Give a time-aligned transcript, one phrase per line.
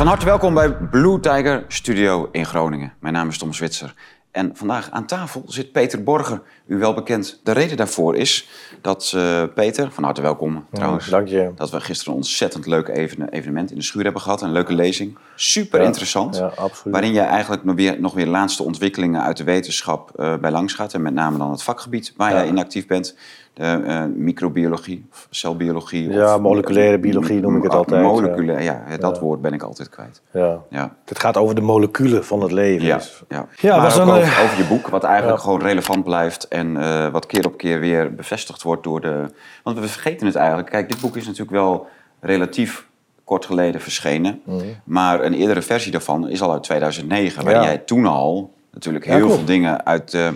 [0.00, 2.92] Van harte welkom bij Blue Tiger Studio in Groningen.
[2.98, 3.94] Mijn naam is Tom Zwitser.
[4.30, 7.40] En vandaag aan tafel zit Peter Borger, u wel bekend.
[7.44, 8.48] De reden daarvoor is
[8.80, 11.08] dat uh, Peter, van harte welkom trouwens.
[11.08, 11.52] dank je.
[11.54, 12.88] Dat we gisteren een ontzettend leuk
[13.30, 14.42] evenement in de schuur hebben gehad.
[14.42, 15.18] Een leuke lezing.
[15.34, 16.36] Super interessant.
[16.36, 16.94] Ja, absoluut.
[16.94, 20.74] Waarin jij eigenlijk nog weer, nog weer laatste ontwikkelingen uit de wetenschap uh, bij langs
[20.74, 20.94] gaat.
[20.94, 23.16] En met name dan het vakgebied waar jij in actief bent.
[23.60, 26.10] De uh, microbiologie, of celbiologie.
[26.10, 28.02] Ja, of, moleculaire biologie noem ik het altijd.
[28.02, 30.22] Moleculaire, ja, ja dat woord ben ik altijd kwijt.
[30.32, 30.58] Ja.
[30.70, 30.94] ja.
[31.04, 32.86] Het gaat over de moleculen van het leven.
[32.86, 33.22] Ja, dus.
[33.28, 33.46] ja.
[33.56, 37.26] ja maar ook over, over, je boek, wat eigenlijk gewoon relevant blijft en uh, wat
[37.26, 39.26] keer op keer weer bevestigd wordt door de...
[39.62, 40.70] Want we vergeten het eigenlijk.
[40.70, 41.86] Kijk, dit boek is natuurlijk wel
[42.20, 42.88] relatief
[43.24, 44.40] kort geleden verschenen.
[44.44, 44.60] Mm.
[44.84, 49.30] Maar een eerdere versie daarvan is al uit 2009, waarin jij toen al natuurlijk heel
[49.30, 50.14] veel dingen uit...
[50.14, 50.28] Uh,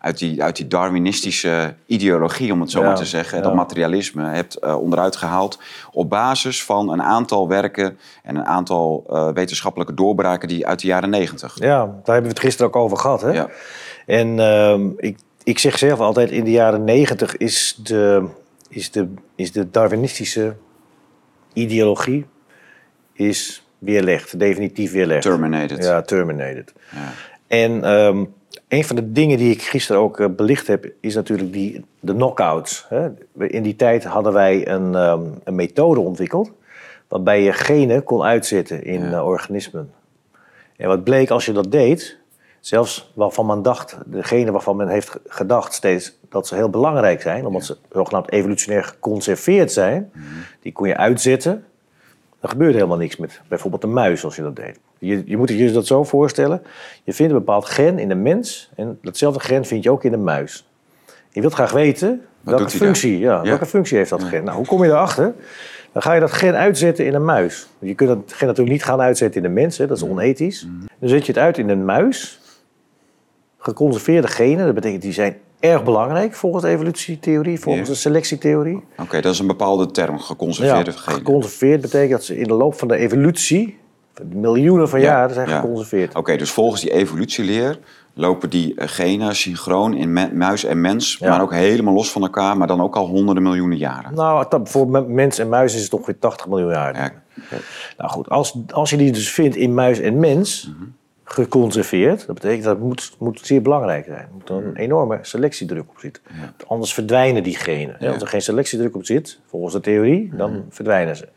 [0.00, 3.44] uit die, uit die Darwinistische ideologie, om het zo ja, maar te zeggen, ja.
[3.44, 5.58] dat materialisme, hebt uh, onderuit gehaald
[5.92, 10.86] op basis van een aantal werken en een aantal uh, wetenschappelijke doorbraken die uit de
[10.86, 11.58] jaren negentig.
[11.58, 13.20] Ja, daar hebben we het gisteren ook over gehad.
[13.20, 13.30] Hè?
[13.30, 13.48] Ja.
[14.06, 18.28] En uh, ik, ik zeg zelf altijd, in de jaren negentig is de,
[18.68, 20.56] is, de, is de Darwinistische
[21.52, 22.26] ideologie
[23.12, 25.22] is weerlegd, definitief weerlegd.
[25.22, 25.84] Terminated.
[25.84, 26.72] Ja, terminated.
[26.90, 27.12] Ja.
[27.46, 28.34] En um,
[28.68, 32.14] een van de dingen die ik gisteren ook uh, belicht heb, is natuurlijk die, de
[32.14, 32.86] knockouts.
[33.36, 36.52] In die tijd hadden wij een, um, een methode ontwikkeld
[37.08, 39.10] waarbij je genen kon uitzetten in ja.
[39.10, 39.92] uh, organismen.
[40.76, 42.18] En wat bleek als je dat deed,
[42.60, 47.46] zelfs waarvan men dacht, degene waarvan men heeft gedacht steeds dat ze heel belangrijk zijn,
[47.46, 47.66] omdat ja.
[47.66, 50.24] ze zogenaamd evolutionair geconserveerd zijn, Mhm.
[50.60, 51.64] die kon je uitzetten.
[52.40, 54.78] Er gebeurde helemaal niks met bijvoorbeeld een muis als je dat deed.
[55.00, 56.62] Je, je moet je dat zo voorstellen.
[57.04, 60.10] Je vindt een bepaald gen in de mens en datzelfde gen vind je ook in
[60.10, 60.68] de muis.
[61.30, 63.42] Je wilt graag weten Wat welke functie, ja, ja.
[63.42, 64.44] welke functie heeft dat gen.
[64.44, 65.34] Nou, hoe kom je erachter?
[65.92, 67.68] Dan ga je dat gen uitzetten in een muis.
[67.78, 70.64] Je kunt dat gen natuurlijk niet gaan uitzetten in de mens, hè, dat is onethisch.
[70.64, 70.86] Mhm.
[70.98, 72.40] Dan zet je het uit in een muis.
[73.58, 78.76] Geconserveerde genen, dat betekent die zijn erg belangrijk volgens de evolutietheorie, volgens de selectietheorie.
[78.76, 81.18] Oké, okay, dat is een bepaalde term, geconserveerde Ja, genen.
[81.18, 83.78] geconserveerd betekent dat ze in de loop van de evolutie,
[84.32, 85.60] miljoenen van Ja, jaren, zijn ja.
[85.60, 86.14] geconserveerd.
[86.14, 87.78] Oké, dus volgens die evolutieleer
[88.14, 91.30] lopen die eh, genen synchroon in muis en mens, Ja.
[91.30, 94.14] maar ook helemaal los van elkaar, maar dan ook al honderden miljoenen jaren.
[94.14, 96.94] Nou, voor me- mens en muis is het ongeveer 80 miljoen jaar.
[96.96, 97.10] Ja.
[97.96, 100.84] Nou goed, als, als je die dus vindt in muis en mens, Mhm.
[101.24, 104.18] geconserveerd, dat betekent dat het moet, moet zeer belangrijk zijn.
[104.18, 106.22] Er moet een enorme selectiedruk op zitten.
[106.66, 107.96] Anders verdwijnen die genen.
[108.12, 111.28] Als er geen selectiedruk op zit, volgens de theorie, dan verdwijnen ze.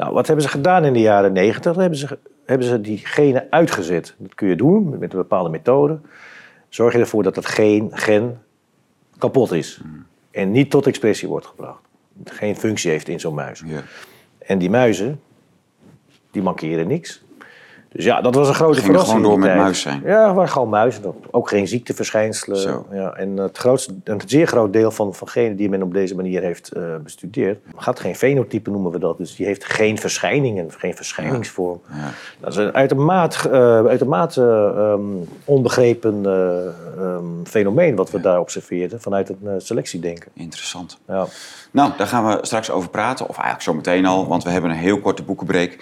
[0.00, 1.72] Nou, wat hebben ze gedaan in de jaren 90?
[1.72, 4.14] Dan hebben ze, hebben ze die genen uitgezet.
[4.18, 5.98] Dat kun je doen met een bepaalde methode.
[6.68, 8.42] Zorg je ervoor dat dat geen gen
[9.18, 9.80] kapot is.
[10.30, 11.80] En niet tot expressie wordt gebracht.
[12.24, 13.62] Geen functie heeft in zo'n muis.
[14.38, 15.20] En die muizen,
[16.30, 17.22] die mankeren niks.
[17.92, 19.20] Dus ja, dat was een grote Gingen verrassing.
[19.20, 20.02] gewoon door met muis zijn.
[20.04, 21.14] Ja, waren gewoon muizen.
[21.30, 22.58] Ook geen ziekteverschijnselen.
[22.58, 22.86] Zo.
[22.92, 26.14] Ja, en het grootste, een zeer groot deel van, van genen die men op deze
[26.14, 29.18] manier heeft eh, bestudeerd, gaat geen fenotype noemen we dat.
[29.18, 31.80] Dus die heeft geen verschijningen, geen verschijningsvorm.
[31.92, 32.10] Ja.
[32.40, 35.00] Dat is een uitermate, eh, uitermate ehm,
[35.44, 36.66] onbegrepen eh,
[37.04, 40.30] ehm, fenomeen wat we daar observeerden vanuit het selectiedenken.
[40.34, 40.98] Interessant.
[41.08, 41.26] Ja.
[41.70, 44.70] Nou, daar gaan we straks over praten, of eigenlijk zo meteen al, want we hebben
[44.70, 45.78] een heel korte boekenbreek.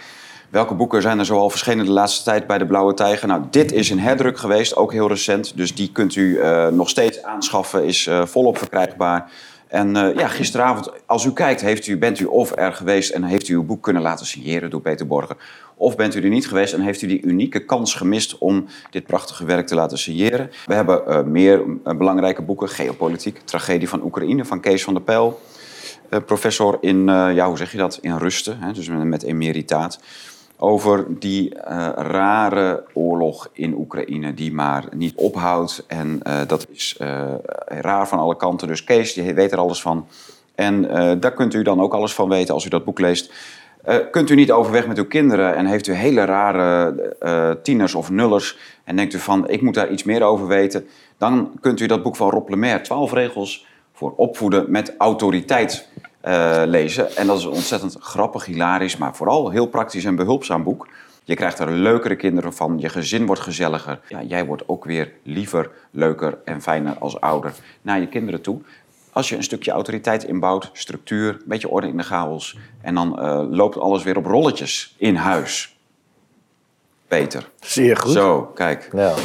[0.48, 3.28] Welke boeken zijn er zoal verschenen de laatste tijd bij de Blauwe Tijger?
[3.28, 5.56] Nou, dit is een herdruk geweest, ook heel recent.
[5.56, 9.30] Dus die kunt u eh, nog steeds aanschaffen, is eh, volop verkrijgbaar.
[9.66, 13.22] En eh, ja, gisteravond, als u kijkt, heeft u, bent u of er geweest en
[13.22, 15.36] heeft u uw boek kunnen laten signeren door Peter Borger.
[15.76, 19.06] Of bent u er niet geweest en heeft u die unieke kans gemist om dit
[19.06, 20.50] prachtige werk te laten signeren.
[20.66, 25.40] We hebben meer belangrijke boeken, Geopolitiek, Tragedie van Oekraïne van Kees van der Pijl.
[26.26, 29.98] Professor in, ja, hoe zeg je dat, in rusten, hè, dus met, met emeritaat.
[30.60, 35.84] Over die eh, rare oorlog in Oekraïne die maar niet ophoudt.
[35.86, 37.34] En eh, dat is eh,
[37.66, 38.68] raar van alle kanten.
[38.68, 40.06] Dus Kees die weet er alles van.
[40.54, 40.82] En
[41.20, 43.32] daar kunt u dan ook alles van weten als u dat boek leest.
[44.10, 48.58] Kunt u niet overweg met uw kinderen en heeft u hele rare tieners of nullers
[48.84, 50.86] en denkt u van ik moet daar iets meer over weten,
[51.18, 55.88] dan kunt u dat boek van Rob Lemaire, 12 regels voor opvoeden met autoriteit,
[56.28, 57.16] eh, lezen.
[57.16, 60.88] En dat is een ontzettend grappig, hilarisch, maar vooral heel praktisch en behulpzaam boek.
[61.24, 64.00] Je krijgt er leukere kinderen van, je gezin wordt gezelliger.
[64.08, 67.52] Ja, jij wordt ook weer liever, leuker en fijner als ouder
[67.82, 68.60] naar je kinderen toe.
[69.12, 72.58] Als je een stukje autoriteit inbouwt, structuur, een beetje orde in de chaos.
[72.80, 75.76] En dan eh, loopt alles weer op rolletjes in huis.
[77.06, 77.48] Peter.
[77.60, 78.12] Zeer goed.
[78.12, 78.88] Zo, kijk.
[78.92, 79.14] Ja.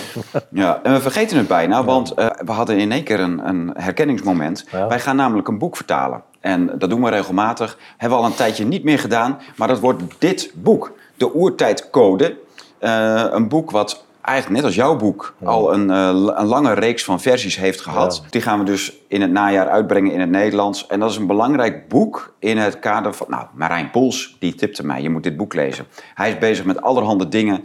[0.49, 3.71] Ja, en we vergeten het bijna, want eh, we hadden in één keer een, een
[3.77, 4.65] herkenningsmoment.
[4.71, 4.87] Ja.
[4.87, 6.23] Wij gaan namelijk een boek vertalen.
[6.43, 7.77] En dat doen we regelmatig.
[7.97, 10.91] Hebben we al een tijdje niet meer gedaan, maar dat wordt dit boek.
[11.17, 12.37] De Oertijdcode.
[12.79, 17.03] Eh, een boek wat eigenlijk net als jouw boek al een, eh, een lange reeks
[17.03, 18.23] van versies heeft gehad.
[18.29, 20.87] Die gaan we dus in het najaar uitbrengen in het Nederlands.
[20.87, 23.27] En dat is een belangrijk boek in het kader van...
[23.29, 25.85] Nou, Marijn Poels, die tipte mij, je moet dit boek lezen.
[26.13, 27.63] Hij is bezig met allerhande dingen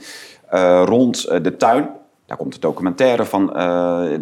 [0.48, 1.90] eh, rond de tuin.
[2.26, 3.56] Daar komt de documentaire van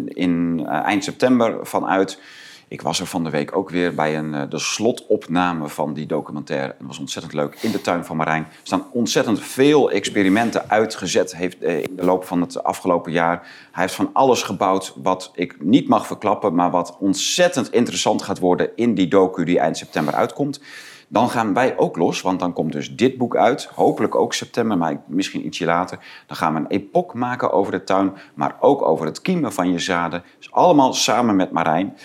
[0.07, 2.19] in eind september van uit.
[2.69, 6.05] Ik was er van de week ook weer bij een, eh, de slotopname van die
[6.05, 6.75] documentaire.
[6.77, 7.57] Dat was ontzettend leuk.
[7.61, 12.23] In de tuin van Marijn staan ontzettend veel experimenten uitgezet heeft, eh, in de loop
[12.23, 13.47] van het afgelopen jaar.
[13.71, 18.39] Hij heeft van alles gebouwd wat ik niet mag verklappen, maar wat ontzettend interessant gaat
[18.39, 20.61] worden in die docu die eind september uitkomt.
[21.07, 23.65] Dan gaan wij ook los, want dan komt dus dit boek uit.
[23.65, 25.99] Hopelijk ook september, maar misschien ietsje later.
[26.25, 29.71] Dan gaan we een epoch maken over de tuin, maar ook over het kiemen van
[29.71, 30.23] je zaden.
[30.37, 31.97] Dus allemaal samen met Marijn.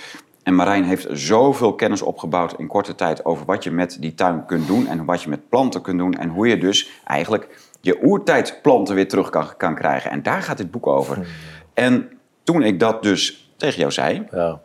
[0.43, 4.47] En Marijn heeft zoveel kennis opgebouwd in korte tijd over wat je met die tuin
[4.47, 7.99] kunt doen en wat je met planten kunt doen en hoe je dus eigenlijk je
[8.05, 10.11] oertijdplanten weer terug kan, kan krijgen.
[10.11, 11.27] En daar gaat dit boek over.
[11.75, 12.11] En
[12.45, 14.61] toen ik dat dus tegen jou zei, Ja.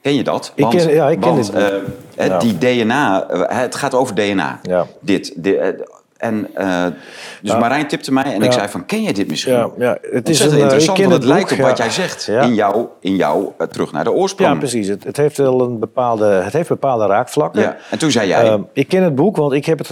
[0.00, 0.52] ken je dat?
[0.54, 1.82] Ik ken- ja, ik ken want, dit boek.
[2.16, 2.38] Ja.
[2.38, 4.58] die DNA, eh, het gaat over DNA.
[4.62, 4.86] Ja.
[5.00, 5.32] Dit.
[5.42, 5.58] di-
[6.22, 6.84] en eh,
[7.40, 7.58] dus Ja.
[7.58, 9.52] Marijn tipte mij en ik zei van, ken jij dit misschien?
[9.52, 12.28] Ja, ja, het is een, eh, interessant, want het het lijkt op wat jij zegt
[12.28, 14.52] in jou, in jou eh, terug naar de oorsprong.
[14.52, 14.88] Ja, precies.
[14.88, 17.62] Het, het heeft wel een bepaalde, het heeft bepaalde raakvlakken.
[17.62, 19.88] Ja, En toen zei jij, Ehm, ik ken het boek, want ik heb het,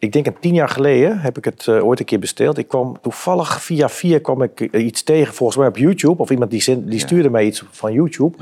[0.00, 2.58] ik denk een tien jaar geleden, heb ik het eh, ooit een keer besteld.
[2.58, 6.30] Ik kwam toevallig via via kwam ik eh, iets tegen, volgens mij op YouTube, of
[6.30, 6.98] iemand die, die Ja.
[6.98, 8.36] stuurde mij iets van YouTube.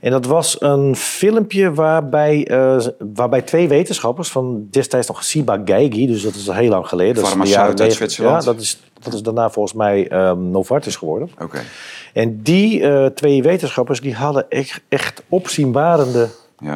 [0.00, 6.06] En dat was een filmpje waarbij, eh, waarbij twee wetenschappers van destijds nog Siba Geigy,
[6.06, 7.14] dus dat is al heel lang geleden.
[7.14, 8.44] de Farmaceut uit Zwitserland.
[8.44, 11.30] Ja, dat is, dat is daarna volgens mij ehm, Novartis geworden.
[11.42, 11.60] oké.
[12.12, 12.82] En die
[13.14, 16.28] twee wetenschappers die hadden echt, echt opzienbarende.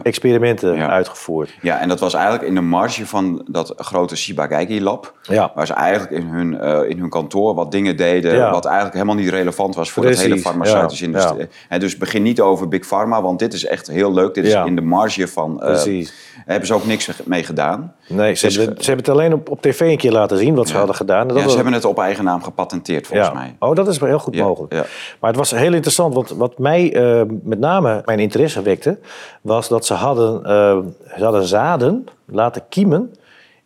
[0.02, 0.88] Experimenten Ja.
[0.88, 1.50] uitgevoerd.
[1.62, 5.14] Ja, en dat was eigenlijk in de marge van dat grote Shiba Geigy lab.
[5.23, 5.52] Ja.
[5.55, 8.34] Waar ze eigenlijk in hun, eh, in hun kantoor wat dingen deden...
[8.34, 8.50] Ja.
[8.50, 11.46] wat eigenlijk helemaal niet relevant was voor het hele farmaceutische industrie.
[11.69, 14.34] En dus begin niet over Big Pharma, want dit is echt heel leuk.
[14.34, 15.61] Dit is in de marge van...
[15.62, 16.12] eh, Precies.
[16.46, 17.94] Hebben ze ook niks mee gedaan.
[18.08, 20.54] Nee, ze, Dus, hebben, ze hebben het alleen op, op tv een keer laten zien
[20.54, 20.78] wat ze Ja.
[20.78, 21.20] hadden gedaan.
[21.20, 23.34] En dat Ja, ze hebben het op eigen naam gepatenteerd, volgens ja.
[23.34, 23.56] mij.
[23.58, 24.72] Oh, dat is wel heel goed mogelijk.
[24.72, 24.84] ja.
[25.20, 28.98] Maar het was heel interessant, want wat mij eh, met name mijn interesse wekte,
[29.40, 30.78] was dat ze hadden, eh,
[31.16, 33.14] ze hadden zaden laten kiemen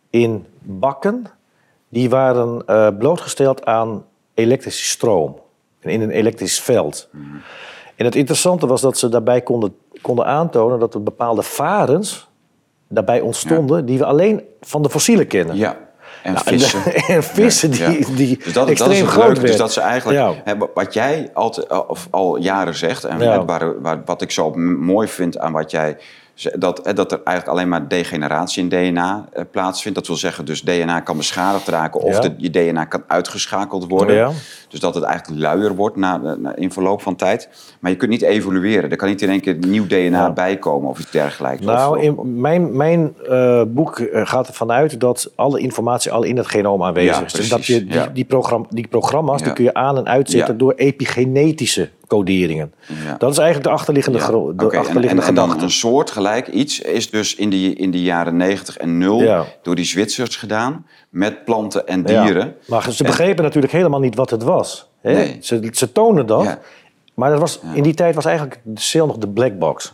[0.09, 1.25] in bakken
[1.89, 4.03] die waren eh, blootgesteld aan
[4.33, 5.39] elektrische stroom.
[5.81, 7.07] In een elektrisch veld.
[7.11, 7.23] Mhm.
[7.95, 12.26] En het interessante was dat ze daarbij konden, konden aantonen dat er bepaalde varens
[12.89, 15.55] daarbij ontstonden die we alleen van de fossielen kennen.
[15.55, 15.77] Ja.
[16.23, 16.79] En Nou, vissen.
[17.15, 18.15] en vissen die, Ja.
[18.15, 19.41] die Dus dat, extreem dat is het groot leuke.
[19.47, 23.45] Dus dat ze eigenlijk, hè, wat jij altijd, al- of al jaren zegt, en Ja.
[23.45, 25.97] waar, waar, wat ik zo mooi vind aan wat jij
[26.57, 29.97] dat, hè, dat er eigenlijk alleen maar degeneratie in DNA eh, plaatsvindt.
[29.97, 32.19] Dat wil zeggen, dus DNA kan beschadigd raken of Ja.
[32.19, 34.15] de, je DNA kan uitgeschakeld worden.
[34.15, 34.31] Ja.
[34.69, 37.49] Dus dat het eigenlijk luier wordt na, na- in verloop van tijd.
[37.79, 38.89] Maar je kunt niet evolueren.
[38.91, 41.61] Er kan niet in één keer nieuw DNA bijkomen of iets dergelijks.
[41.65, 46.37] Nou, in mijn, mijn eh, boek eh, gaat ervan uit dat alle informatie al in
[46.37, 47.33] het genoom aanwezig Ja, is.
[47.33, 48.25] Dus dat je die, die,
[48.71, 52.73] die programma's die kun je aan- en uitzetten door epigenetische coderingen.
[53.05, 53.15] Ja.
[53.17, 55.63] Dat is eigenlijk de achterliggende, Ja, de en- achterliggende en, en, gedachte.
[55.63, 59.45] een soortgelijk iets is dus in, die, in de jaren 90 en 0 Ja.
[59.61, 62.23] door die Zwitsers gedaan met planten en Ja.
[62.23, 62.55] dieren.
[62.67, 64.89] Maar ze En- begrepen natuurlijk helemaal niet wat het was.
[65.01, 65.13] Hè?
[65.13, 65.37] Nee.
[65.41, 66.43] Ze, ze tonen dat.
[66.43, 66.59] Ja.
[67.13, 69.93] Maar dat was, in die tijd was eigenlijk de cel nog de black box.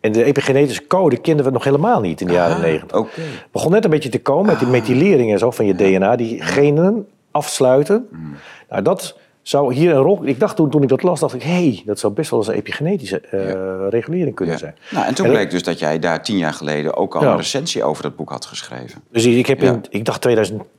[0.00, 2.96] En de epigenetische code kenden we nog helemaal niet in de jaren Ah, negentig.
[2.96, 3.20] Oké.
[3.20, 6.16] Het begon net een beetje te komen met die methylering en zo van je DNA,
[6.16, 8.08] die genen afsluiten.
[8.10, 8.34] Mm.
[8.70, 10.26] Nou, dat zou hier een rol.
[10.26, 12.38] Ik dacht toen, toen ik dat las, dacht ik, hé, hey, dat zou best wel
[12.38, 14.60] eens een epigenetische eh, regulering kunnen Ja.
[14.60, 14.74] zijn.
[14.90, 17.30] Nou, en toen En bleek dus dat jij daar tien jaar geleden ook al Ja.
[17.30, 19.02] een recensie over dat boek had geschreven.
[19.10, 20.22] Dus ik, heb in, ik dacht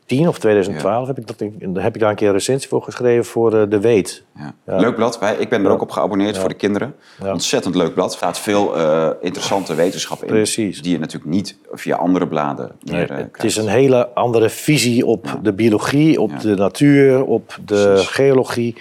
[0.05, 2.81] 2010 of 2012 heb, ik dat, in- heb ik daar een keer een recensie voor
[2.83, 4.23] geschreven voor eh, De Weet.
[4.65, 5.19] Leuk blad.
[5.39, 6.95] Ik ben er ook op geabonneerd voor de kinderen.
[7.25, 8.13] Ontzettend leuk blad.
[8.13, 10.27] Staat veel eh, interessante wetenschap in.
[10.27, 10.81] Precies.
[10.81, 13.43] Die je natuurlijk niet via andere bladen meer Nee, eh, het krijgt.
[13.43, 18.75] is een hele andere visie op de biologie, op de natuur, op de geologie.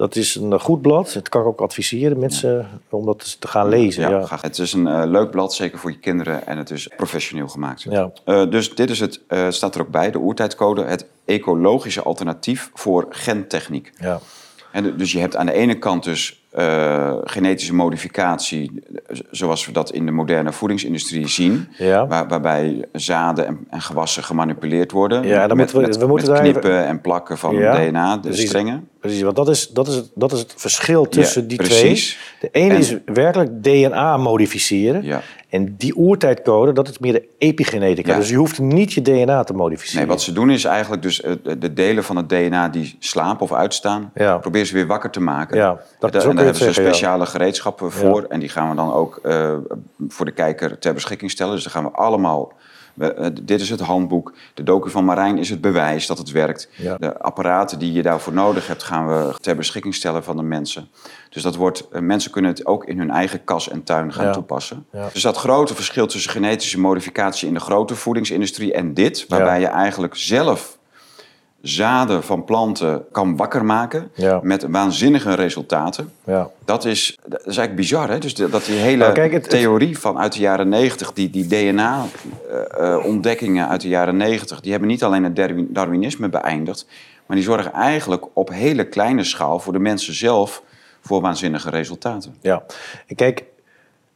[0.00, 1.12] Dat is een eh, goed blad.
[1.12, 4.10] Het kan ik ook adviseren mensen om dat te gaan lezen.
[4.10, 4.38] Ja.
[4.40, 6.46] Het is een eh, leuk blad, zeker voor je kinderen.
[6.46, 7.82] En het is professioneel gemaakt.
[7.82, 8.10] Ja.
[8.24, 10.84] Eh, dus dit is het, eh, staat er ook bij, de oertijdcode.
[10.84, 13.92] Het ecologische alternatief voor gentechniek.
[13.98, 14.20] Ja.
[14.72, 18.82] En dus je hebt aan de ene kant dus eh, genetische modificatie,
[19.30, 22.06] zoals we dat in de moderne voedingsindustrie zien, Ja.
[22.06, 25.22] waar- waarbij zaden en, en gewassen gemanipuleerd worden.
[25.26, 27.74] Ja, dan met, moeten we- met, we moeten met daar knippen en plakken van Ja,
[27.88, 28.46] DNA, de precies.
[28.48, 28.88] strengen.
[29.00, 32.18] Precies, want dat is, dat is, het, dat is het verschil tussen die precies.
[32.38, 32.50] twee.
[32.50, 35.02] De ene En- is werkelijk DNA modificeren.
[35.04, 35.20] Ja.
[35.48, 38.16] En die oertijdcode, dat is meer de epigenetica.
[38.16, 39.98] Dus je hoeft niet je DNA te modificeren.
[40.00, 43.40] Nee, wat ze doen is eigenlijk dus eh, de delen van het DNA die slapen
[43.42, 44.38] of uitstaan, Ja.
[44.38, 45.56] proberen ze weer wakker te maken.
[45.56, 46.88] Ja, dat is ook weer hebben ze ja.
[46.88, 48.22] speciale gereedschappen voor.
[48.28, 49.54] En die gaan we dan ook eh,
[50.08, 51.54] voor de kijker ter beschikking stellen.
[51.54, 52.52] Dus dan gaan we allemaal.
[52.94, 54.32] we- eh, dit is het handboek.
[54.54, 56.68] De docu van Marijn is het bewijs dat het werkt.
[56.76, 56.96] Ja.
[56.98, 60.88] De apparaten die je daarvoor nodig hebt, gaan we ter beschikking stellen van de mensen.
[61.30, 64.32] Dus dat wordt, eh, mensen kunnen het ook in hun eigen kas en tuin gaan
[64.32, 64.86] toepassen.
[65.12, 69.66] Dus dat grote verschil tussen genetische modificatie in de grote voedingsindustrie en dit, waarbij je
[69.66, 70.78] eigenlijk zelf
[71.62, 74.40] zaden van planten kan wakker maken Ja.
[74.42, 76.12] met waanzinnige resultaten.
[76.24, 76.48] Ja.
[76.64, 78.18] Dat is, dat is eigenlijk bizar, hè?
[78.18, 81.12] Dus de- dat die hele Nou, kijk, het- het- theorie van uit de jaren 90,
[81.12, 86.86] die, die DNA-ontdekkingen uit de jaren 90, die hebben niet alleen het Darwin- Darwinisme beëindigd,
[87.26, 90.62] maar die zorgen eigenlijk op hele kleine schaal voor de mensen zelf
[91.00, 92.34] voor waanzinnige resultaten.
[92.40, 92.62] Ja,
[93.06, 93.44] en kijk,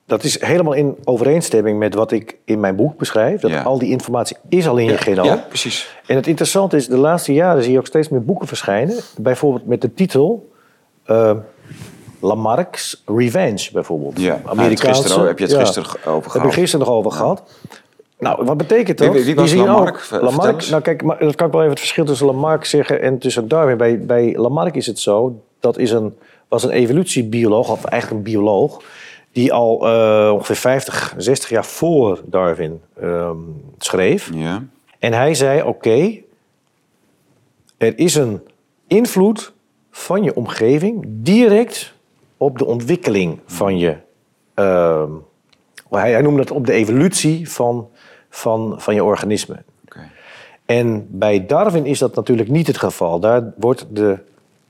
[0.06, 3.40] dat is helemaal in overeenstemming met wat ik in mijn boek beschrijf.
[3.40, 3.62] Dat Ja.
[3.62, 5.24] al die informatie is al in je genoom.
[5.26, 5.96] Ja, precies.
[6.06, 8.96] En het interessante is, de laatste jaren zie je ook steeds meer boeken verschijnen.
[9.18, 10.52] Bijvoorbeeld met de titel
[11.04, 11.30] eh,
[12.20, 14.20] Lamarck's Revenge, bijvoorbeeld.
[14.20, 16.46] Ja, gisteren ook- heb je het gisteren over Heb gehad.
[16.46, 17.42] ik gisteren nog over gehad.
[18.18, 19.12] Nou, wat betekent dat?
[19.12, 20.08] Wie- wie- was Lamarck?
[20.12, 23.02] ook- Lamarck, nou kijk, maar dat kan ik wel even het verschil tussen Lamarck zeggen
[23.02, 23.76] en tussen Darwin.
[23.76, 26.14] Bij, bij Lamarck is het zo, dat is een,
[26.48, 28.82] was een evolutiebioloog, of eigenlijk een bioloog,
[29.34, 33.36] die al eh, ongeveer 50, 60 jaar voor Darwin ehm,
[33.78, 34.30] schreef.
[34.34, 34.64] Ja.
[34.98, 36.18] En hij zei: Oké,
[37.76, 38.40] er is een
[38.86, 39.52] invloed
[39.90, 41.94] van je omgeving direct
[42.36, 43.96] op de ontwikkeling van je.
[44.54, 45.10] ehm,
[45.90, 47.88] hij, hij noemde dat op de evolutie van,
[48.30, 49.62] van, van je organisme.
[49.84, 50.10] Oké.
[50.66, 53.20] En bij Darwin is dat natuurlijk niet het geval.
[53.20, 54.18] Daar wordt de,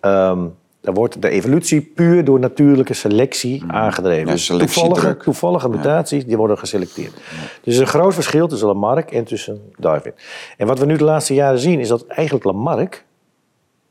[0.00, 0.46] ehm,
[0.84, 4.22] daar wordt de evolutie puur door natuurlijke selectie aangedreven.
[4.22, 4.28] Mm.
[4.28, 4.92] Ja, dus selectiedruk.
[4.92, 7.12] toevallige, toevallige mutaties die worden geselecteerd.
[7.12, 7.22] Dus
[7.62, 10.12] er is een groot verschil tussen Lamarck en tussen Darwin.
[10.56, 13.04] En wat we nu de laatste jaren zien is dat eigenlijk Lamarck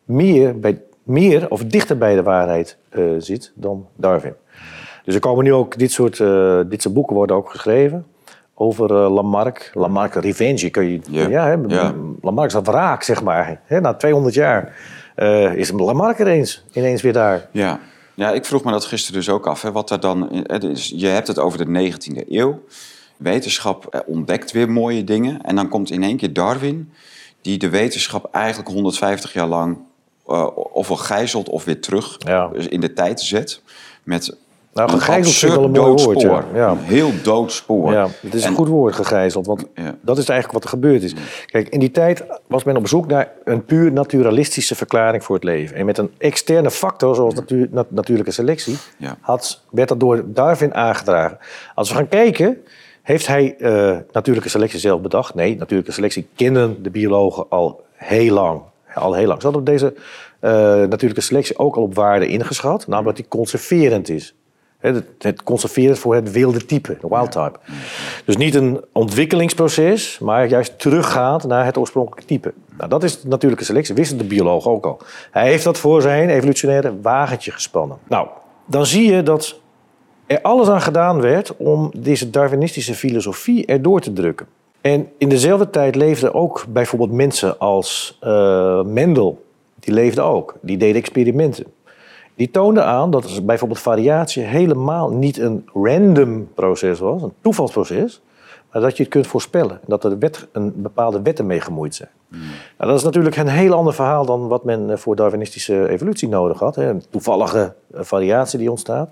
[0.03, 4.33] meer, bij, meer of dichter bij de waarheid eh, zit dan Darwin.
[5.05, 8.05] Dus er komen nu ook dit soort, eh, dit soort boeken worden ook geschreven
[8.53, 9.71] over eh, Lamarck.
[9.73, 10.69] Lamarck Revenge.
[10.69, 11.27] Kun je, Ja.
[11.27, 11.45] ja.
[11.45, 11.93] hè, Ja.
[12.21, 13.61] Lamarck is dat wraak, zeg maar.
[13.63, 14.75] Hè, na 200 jaar
[15.15, 17.47] eh, is Lamarck er eens, ineens weer daar.
[17.51, 17.79] Ja.
[18.13, 19.61] ja, ik vroeg me dat gisteren dus ook af.
[19.61, 22.63] Hè, wat er dan, hè, dus je hebt het over de 19e eeuw.
[23.17, 25.41] Wetenschap eh, ontdekt weer mooie dingen.
[25.41, 26.91] En dan komt in één keer Darwin,
[27.41, 29.77] die de wetenschap eigenlijk 150 jaar lang
[30.27, 32.51] uh, ofwel gijzelt of weer terug Ja.
[32.69, 33.61] in de tijd zet.
[34.03, 34.37] Met
[34.73, 36.21] Nou, gegijzeld vind ik wel een mooi woord,
[36.53, 36.75] ja.
[36.77, 37.91] Heel dood spoor.
[37.91, 39.45] Ja, het is een En- goed woord, gegijzeld.
[39.45, 39.95] Want Ja.
[40.01, 41.15] dat is eigenlijk wat er gebeurd is.
[41.45, 45.43] Kijk, in die tijd was men op zoek naar een puur naturalistische verklaring voor het
[45.43, 45.75] leven.
[45.75, 48.77] En met een externe factor, zoals natuur, nat- natuurlijke selectie,
[49.19, 51.37] had, werd dat door Darwin aangedragen.
[51.75, 52.57] Als we gaan kijken,
[53.01, 55.33] heeft hij eh, natuurlijke selectie zelf bedacht?
[55.35, 58.61] Nee, natuurlijke selectie kennen de biologen al heel lang.
[58.93, 59.41] Al heel lang.
[59.41, 59.93] Ze hadden deze
[60.39, 64.35] eh, natuurlijke selectie ook al op waarde ingeschat, namelijk dat die conserverend is.
[64.91, 67.59] Het, het conserveren voor het wilde type, de wild type.
[68.25, 72.53] Dus niet een ontwikkelingsproces, maar juist teruggaand naar het oorspronkelijke type.
[72.77, 74.99] Nou, dat is de natuurlijke selectie, wisten de bioloog ook al.
[75.31, 77.97] Hij heeft dat voor zijn evolutionaire wagentje gespannen.
[78.07, 78.27] Nou,
[78.65, 79.59] dan zie je dat
[80.25, 84.47] er alles aan gedaan werd om deze Darwinistische filosofie erdoor te drukken.
[84.81, 89.45] En in dezelfde tijd leefden ook bijvoorbeeld mensen als eh, Mendel.
[89.79, 91.65] Die leefden ook, die deden experimenten.
[92.35, 98.21] Die toonden aan dat bijvoorbeeld variatie helemaal niet een random proces was, een toevalsproces,
[98.71, 99.71] maar dat je het kunt voorspellen.
[99.71, 102.09] En dat er wet, een bepaalde wetten mee gemoeid zijn.
[102.77, 106.27] Nou, dat is natuurlijk een heel ander verhaal dan wat men eh, voor Darwinistische evolutie
[106.27, 106.75] nodig had.
[106.75, 106.89] Hè?
[106.89, 109.09] Een toevallige eh, variatie die ontstaat.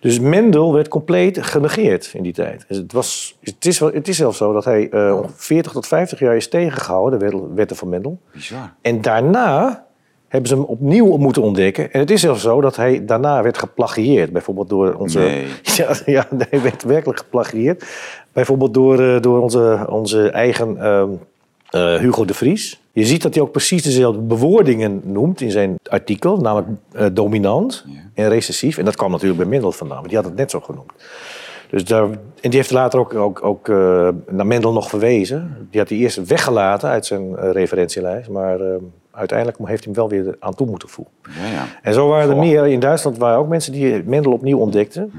[0.00, 2.64] Dus Mendel werd compleet genegeerd in die tijd.
[2.68, 5.86] Dus het, was, het, is, het is zelfs zo dat hij eh, ongeveer 40 tot
[5.86, 8.18] 50 jaar is tegengehouden, de wet- wetten van Mendel.
[8.32, 8.74] Bizar.
[8.80, 9.83] En daarna
[10.34, 11.92] hebben ze hem opnieuw moeten ontdekken.
[11.92, 14.32] En het is zelfs zo dat hij daarna werd geplagieerd.
[14.32, 15.18] Bijvoorbeeld door onze...
[15.18, 15.46] Nee.
[15.76, 17.84] Ja, ja, hij werd werkelijk geplagieerd.
[18.32, 21.08] Bijvoorbeeld door, eh, door onze, onze eigen ehm,
[21.70, 22.80] eh, Hugo de Vries.
[22.92, 26.36] Je ziet dat hij ook precies dezelfde bewoordingen noemt in zijn artikel.
[26.36, 28.00] Namelijk eh, dominant Ja.
[28.14, 28.78] en recessief.
[28.78, 29.96] En dat kwam natuurlijk bij Mendel vandaan.
[29.98, 30.92] Want die had het net zo genoemd.
[31.70, 32.04] Dus daar,
[32.40, 33.68] en die heeft later ook, ook, ook
[34.30, 35.68] naar Mendel nog verwezen.
[35.70, 38.28] Die had hij eerst weggelaten uit zijn referentielijst.
[38.30, 38.76] Maar eh,
[39.14, 41.14] uiteindelijk heeft hij hem wel weer aan toe moeten voegen.
[41.40, 41.66] Ja, ja.
[41.82, 42.66] En zo waren er meer.
[42.66, 45.12] In Duitsland waren ook mensen die Mendel opnieuw ontdekten.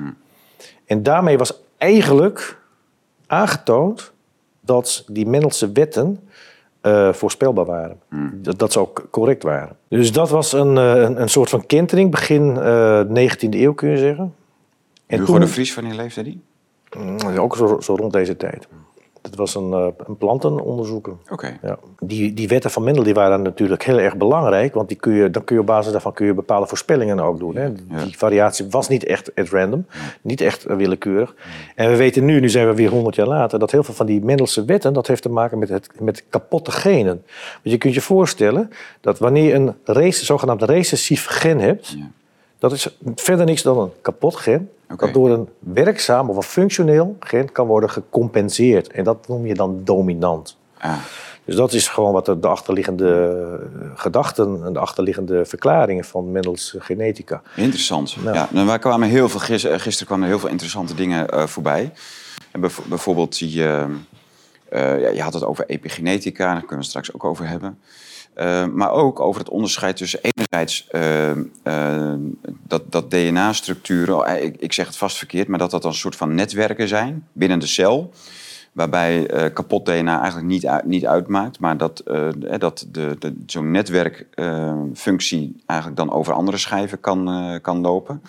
[0.86, 2.60] En daarmee was eigenlijk
[3.28, 4.12] aangetoond
[4.62, 6.20] dat die Mendelse wetten
[6.82, 8.00] eh, voorspelbaar waren.
[8.34, 9.78] Dat, dat ze ook correct waren.
[9.88, 13.90] Dus dat was een, eh, een, een soort van kentering, begin eh 19e eeuw kun
[13.90, 14.34] je zeggen.
[15.08, 16.42] En Hugo de Vries, wanneer leefde die?
[16.98, 18.68] Mm, Ook zo, zo rond deze tijd.
[19.30, 21.14] Dat was een, eh, een plantenonderzoeker.
[21.30, 21.58] Oké.
[21.62, 21.78] Ja.
[22.00, 25.30] Die, die wetten van Mendel die waren natuurlijk heel erg belangrijk, want die kun je,
[25.30, 27.56] dan kun je op basis daarvan kun je bepaalde voorspellingen ook doen.
[27.56, 27.74] Hè.
[27.74, 29.86] Die variatie was niet echt at random,
[30.22, 31.36] niet echt eh, willekeurig.
[31.76, 34.06] En we weten nu, nu zijn we weer 100 jaar later, dat heel veel van
[34.06, 37.24] die Mendelse wetten, dat heeft te maken met, het, met kapotte genen.
[37.54, 38.70] Want je kunt je voorstellen
[39.02, 42.12] dat wanneer je een race, zogenaamd recessief gen hebt, Ja.
[42.70, 44.70] Dat is verder niks dan een kapot gen.
[44.98, 48.92] Dat door een werkzaam of een functioneel gen kan worden gecompenseerd.
[48.92, 50.58] En dat noem je dan dominant.
[50.78, 50.96] Ah,
[51.46, 53.10] Dus dat is gewoon wat de, de achterliggende
[53.74, 57.42] eh, gedachten en de achterliggende verklaringen van Mendels genetica.
[57.56, 58.12] interessant.
[58.24, 58.34] Ja.
[58.34, 58.48] Ja.
[58.52, 61.92] nou, kwamen heel veel, eh, gisteren kwamen er heel veel interessante dingen eh, voorbij.
[62.52, 63.84] En bijv- bijvoorbeeld, die, eh,
[64.70, 67.80] eh, ja, je had het over epigenetica, daar kunnen we het straks ook over hebben.
[68.36, 71.32] Eh, maar ook over het onderscheid tussen enerzijds eh,
[71.64, 72.20] eh,
[72.68, 76.16] dat, dat DNA-structuren, oh, ik, zeg het vast verkeerd, maar dat dat dan een soort
[76.16, 78.14] van netwerken zijn binnen de cel.
[78.76, 83.36] Waarbij eh, kapot DNA eigenlijk niet, niet uitmaakt, maar dat, eh, eh, dat de, de,
[83.46, 88.22] zo'n netwerkfunctie eigenlijk dan over andere schijven kan, eh, kan lopen.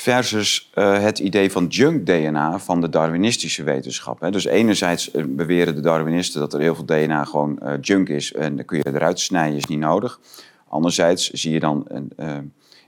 [0.00, 4.20] Versus eh, het idee van junk DNA van de Darwinistische wetenschap.
[4.20, 4.30] Hè.
[4.30, 8.32] Dus enerzijds eh, beweren de Darwinisten dat er heel veel DNA gewoon eh, junk is
[8.32, 10.20] en dan kun je eruit snijden, is niet nodig.
[10.68, 11.86] Anderzijds zie je dan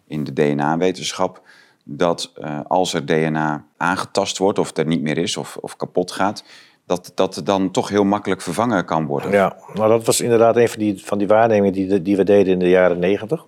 [0.06, 1.42] in de DNA-wetenschap
[1.84, 2.32] dat
[2.66, 6.44] als er DNA aangetast wordt of er niet meer is of, of kapot gaat,
[6.86, 9.30] dat dat dan toch heel makkelijk vervangen kan worden.
[9.30, 12.52] Ja, nou dat was inderdaad een van die, van die waarnemingen die, die we deden
[12.52, 13.46] in de jaren negentig.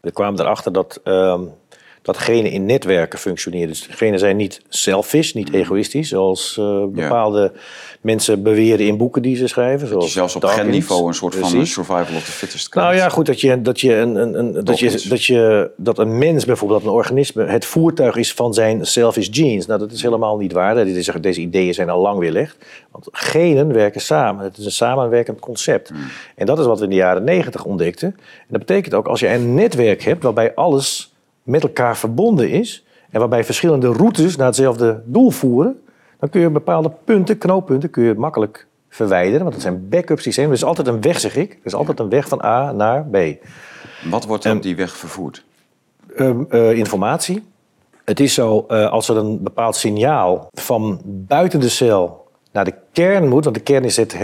[0.00, 1.42] We kwamen erachter dat, ehm,
[2.02, 3.68] dat genen in netwerken functioneren.
[3.68, 7.52] Dus genen zijn niet selfish, niet egoïstisch, zoals eh, bepaalde
[8.00, 9.80] mensen beweren in boeken die ze schrijven.
[9.80, 12.90] Dat Zoals je zelfs op genniveau een soort van survival of the fittest krijgt.
[12.90, 15.98] Nou ja, goed, dat je, dat je, een, een, een, dat, je, dat, je, dat
[15.98, 19.66] een mens bijvoorbeeld, dat een organisme, het voertuig is van zijn selfish genes.
[19.66, 20.74] Nou, dat is helemaal niet waar.
[20.74, 22.56] Dit is, deze ideeën zijn al lang weerlegd.
[22.90, 24.44] Want genen werken samen.
[24.44, 25.88] Het is een samenwerkend concept.
[25.88, 25.98] Hmm.
[26.34, 28.08] En dat is wat we in de jaren negentig ontdekten.
[28.18, 31.11] En dat betekent ook, als je een netwerk hebt waarbij alles
[31.42, 32.84] met elkaar verbonden is...
[33.10, 35.82] en waarbij verschillende routes naar hetzelfde doel voeren...
[36.18, 39.40] dan kun je bepaalde punten, knooppunten, kun je makkelijk verwijderen.
[39.40, 40.50] Want dat zijn backup systemen.
[40.50, 41.52] Er is altijd een weg, zeg ik.
[41.52, 43.16] Er is altijd een weg van A naar B.
[44.10, 45.44] Wat wordt dan op die weg vervoerd?
[46.16, 47.44] Ehm, eh, informatie.
[48.04, 52.21] Het is zo, eh, als er een bepaald signaal van buiten de cel
[52.52, 54.18] naar de kern moet, want de kern is het,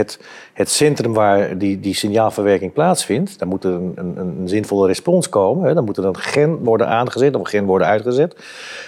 [0.53, 5.29] het, centrum waar die, die signaalverwerking plaatsvindt, dan moet er een, een, een zinvolle respons
[5.29, 5.67] komen.
[5.67, 5.73] Hè.
[5.73, 8.35] Dan moet er een gen worden aangezet of een gen worden uitgezet.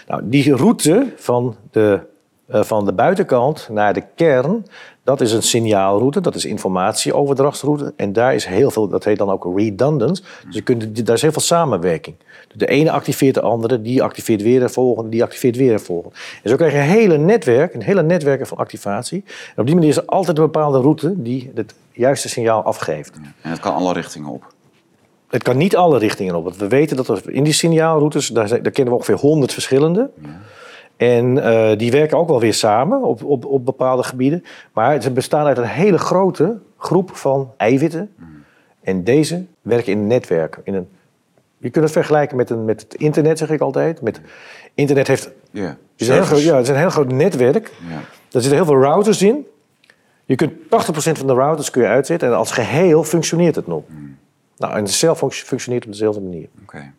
[0.07, 1.99] Nou, die route van de,
[2.47, 4.65] eh, van de buitenkant naar de kern,
[5.03, 7.93] dat is een signaalroute, dat is informatieoverdrachtsroute.
[7.95, 10.23] En daar is heel veel, dat heet dan ook redundance.
[10.45, 12.15] Dus je kunt, daar is heel veel samenwerking.
[12.55, 16.15] De ene activeert de andere, die activeert weer de volgende, die activeert weer de volgende.
[16.43, 19.23] En zo krijg je een hele netwerk, een hele netwerk van activatie.
[19.55, 23.11] En op die manier is er altijd een bepaalde route die het juiste signaal afgeeft.
[23.41, 24.53] En het kan alle richtingen op.
[25.29, 26.43] Het kan niet alle richtingen op.
[26.43, 29.53] Want we weten dat er in die signaalroutes, daar, zijn- daar kennen we ongeveer 100
[29.53, 30.09] verschillende.
[31.09, 34.43] En eh, die werken ook wel weer samen op, op, op bepaalde gebieden.
[34.73, 38.11] Maar ze bestaan uit een hele grote groep van eiwitten.
[38.81, 40.59] En deze werken in een netwerk.
[40.63, 40.87] In een,
[41.57, 44.01] je kunt het vergelijken met, een, met het internet, zeg ik altijd.
[44.01, 44.21] Met,
[44.73, 45.77] internet heeft, Ja.
[45.95, 47.71] is een heel groot, ja, het is een heel groot netwerk.
[47.89, 47.95] Ja.
[48.31, 49.47] Er zitten heel veel routers in.
[50.25, 50.57] Je kunt 80%
[51.17, 52.27] van de routers kun je uitzetten.
[52.29, 53.83] En als geheel functioneert het nog.
[54.57, 56.47] Nou, en de cel func- functioneert op dezelfde manier.
[56.61, 56.91] Oké.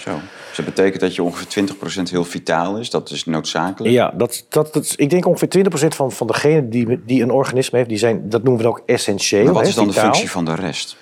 [0.00, 0.10] Zo.
[0.48, 1.64] Dus dat betekent dat je ongeveer
[2.06, 2.90] 20% heel vitaal is.
[2.90, 3.94] Dat is noodzakelijk.
[3.94, 7.90] Ja, dat, dat, ik denk ongeveer 20% van, van degenen die, die een organisme heeft,
[7.90, 9.44] die zijn, dat noemen we ook essentieel.
[9.44, 10.96] Maar wat is dan de functie van de rest?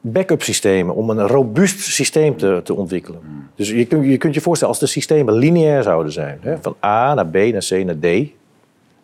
[0.00, 3.20] Backup systemen, om een robuust systeem te, te ontwikkelen.
[3.24, 3.48] Hmm.
[3.54, 6.38] Dus je kunt, je kunt je voorstellen als de systemen lineair zouden zijn.
[6.40, 8.30] Hè, van A naar B naar C naar D.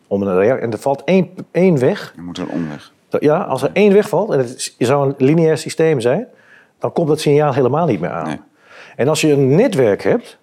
[0.06, 2.12] Om een en er valt één, één weg.
[2.16, 2.92] Je moet een omweg.
[3.20, 6.26] Ja, als er één wegvalt en het zou een lineair systeem zijn,
[6.78, 8.26] dan komt dat signaal helemaal niet meer aan.
[8.26, 8.38] Nee.
[8.96, 10.38] En als je een netwerk hebt,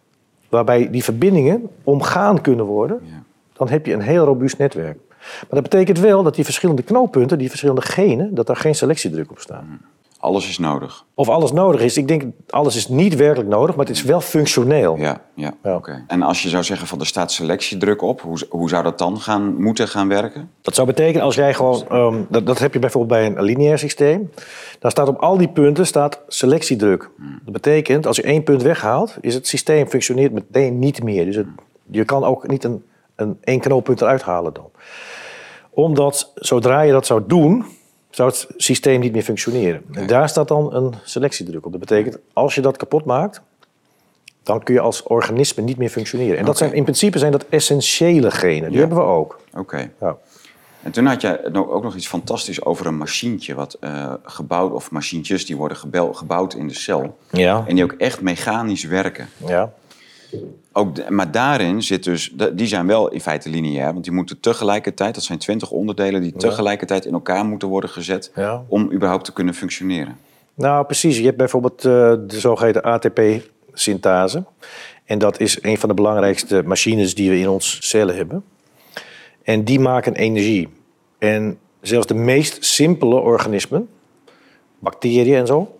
[0.49, 3.23] waarbij die verbindingen omgaan kunnen worden, Ja.
[3.53, 4.97] dan heb je een heel robuust netwerk.
[5.09, 9.31] Maar dat betekent wel dat die verschillende knooppunten, die verschillende genen, dat daar geen selectiedruk
[9.31, 9.63] op staat.
[10.21, 11.05] Alles is nodig.
[11.13, 11.97] Of alles nodig is.
[11.97, 14.97] Ik denk, alles is niet werkelijk nodig, maar het is wel functioneel.
[14.97, 15.53] Ja, ja.
[15.63, 15.75] Ja.
[15.75, 16.03] oké.
[16.07, 19.19] En als je zou zeggen van er staat selectiedruk op, hoe, hoe zou dat dan
[19.19, 20.51] gaan, moeten gaan werken?
[20.61, 23.77] Dat zou betekenen als jij gewoon, ehm, dat, dat heb je bijvoorbeeld bij een lineair
[23.77, 24.31] systeem.
[24.79, 27.09] Daar staat op al die punten staat selectiedruk.
[27.43, 31.25] Dat betekent, als je één punt weghaalt, is het systeem functioneert meteen niet meer.
[31.25, 31.47] Dus het,
[31.91, 32.83] je kan ook niet een,
[33.15, 34.69] een één knooppunt eruit halen dan.
[35.69, 37.65] Omdat zodra je dat zou doen,
[38.19, 39.83] zou het systeem niet meer functioneren.
[39.91, 41.71] En daar staat dan een selectiedruk op.
[41.71, 43.41] Dat betekent, als je dat kapot maakt,
[44.43, 46.37] dan kun je als organisme niet meer functioneren.
[46.37, 48.69] En dat zijn, in principe zijn dat essentiële genen.
[48.69, 49.39] Die hebben we ook.
[49.53, 49.91] Oké.
[49.99, 50.17] Ja.
[50.83, 54.91] En toen had je ook nog iets fantastisch over een machientje wat eh, gebouwd, of
[54.91, 57.17] machientjes die worden gebel- gebouwd in de cel.
[57.31, 57.63] Ja.
[57.67, 59.29] En die ook echt mechanisch werken.
[59.45, 59.71] ja.
[60.73, 65.15] Ook maar daarin zit dus, die zijn wel in feite lineair, want die moeten tegelijkertijd,
[65.15, 68.63] dat zijn twintig onderdelen die tegelijkertijd in elkaar moeten worden gezet Ja.
[68.67, 70.17] om überhaupt te kunnen functioneren.
[70.53, 71.17] Nou, precies.
[71.17, 71.91] Je hebt bijvoorbeeld eh,
[72.27, 74.43] de zogeheten ATP-syntase.
[75.05, 78.43] En dat is een van de belangrijkste machines die we in ons cellen hebben.
[79.43, 80.67] En die maken energie.
[81.17, 83.89] En zelfs de meest simpele organismen,
[84.79, 85.78] bacteriën en zo,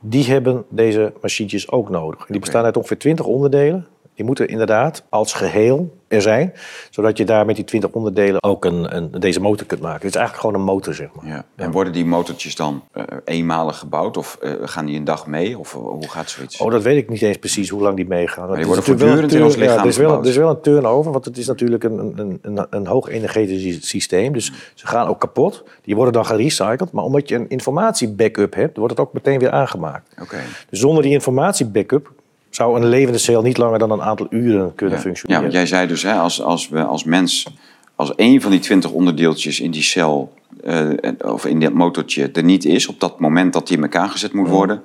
[0.00, 2.20] die hebben deze machientjes ook nodig.
[2.20, 3.86] En die bestaan uit ongeveer 20 onderdelen.
[4.14, 6.54] Die moeten inderdaad als geheel er zijn,
[6.90, 10.00] zodat je daar met die 20 onderdelen ook een, een, deze motor kunt maken.
[10.00, 11.26] Het is eigenlijk gewoon een motor, zeg maar.
[11.26, 11.44] Ja.
[11.56, 15.58] En worden die motortjes dan eh, eenmalig gebouwd of eh, gaan die een dag mee?
[15.58, 16.60] Of eh, hoe gaat zoiets?
[16.60, 18.48] Oh, dat weet ik niet eens precies hoe lang die meegaan.
[18.48, 20.50] Het die worden voortdurend in ons turn- ja, lichaam er, is wel, er is wel
[20.50, 24.32] een turnover, want het is natuurlijk een, een, een, een hoog energetisch systeem.
[24.32, 25.64] Dus ze gaan ook kapot.
[25.82, 26.92] Die worden dan gerecycled.
[26.92, 30.12] Maar omdat je een informatie-backup hebt, wordt het ook meteen weer aangemaakt.
[30.22, 30.38] Oké.
[30.70, 32.12] Dus zonder die informatie-backup
[32.58, 35.00] zou een levende cel niet langer dan een aantal uren kunnen Ja.
[35.00, 35.42] ja, functioneren.
[35.42, 37.46] want jij zei dus, hè, als, als we als mens,
[37.94, 40.32] als één van die twintig onderdeeltjes in die cel
[40.64, 40.88] eh,
[41.24, 44.32] of in dat motortje er niet is, op dat moment dat die in elkaar gezet
[44.32, 44.82] moet worden,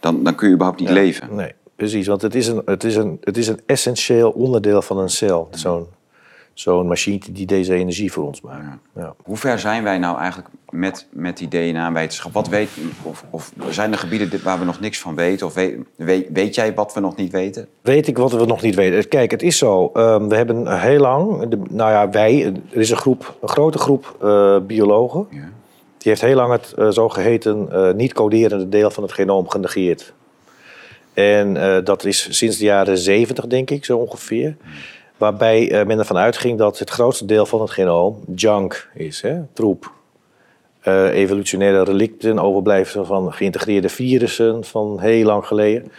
[0.00, 1.28] dan, dan kun je überhaupt niet leven.
[1.34, 2.06] Nee, precies.
[2.06, 5.48] Want het is een, het is een, het is een essentieel onderdeel van een cel.
[5.50, 5.86] Zo'n
[6.54, 8.78] zo'n machientje die deze energie voor ons maakt.
[8.94, 9.14] Ja.
[9.22, 12.32] Hoe ver zijn wij nou eigenlijk met, met die DNA-wetenschap?
[12.32, 12.68] Wat weet,
[13.02, 15.46] of, of zijn er gebieden waar we nog niks van weten?
[15.46, 17.68] Of weet, weet, weet jij wat we nog niet weten?
[17.80, 19.08] Weet ik wat we nog niet weten?
[19.08, 19.90] Kijk, het is zo.
[19.94, 23.78] ehm, we hebben heel lang, de, nou ja, wij, er is een groep, een grote
[23.78, 25.26] groep eh, biologen.
[25.30, 25.50] Ja.
[25.98, 30.12] Die heeft heel lang het eh, zogeheten eh, niet-coderende deel van het genoom genegeerd.
[31.14, 34.56] En dat is sinds de jaren 70, denk ik, zo ongeveer.
[35.22, 39.40] Waarbij eh, men ervan uitging dat het grootste deel van het genoom junk is, hè?
[39.52, 39.92] troep.
[40.80, 45.92] Eh, evolutionaire relicten, overblijfselen van geïntegreerde virussen van heel lang geleden.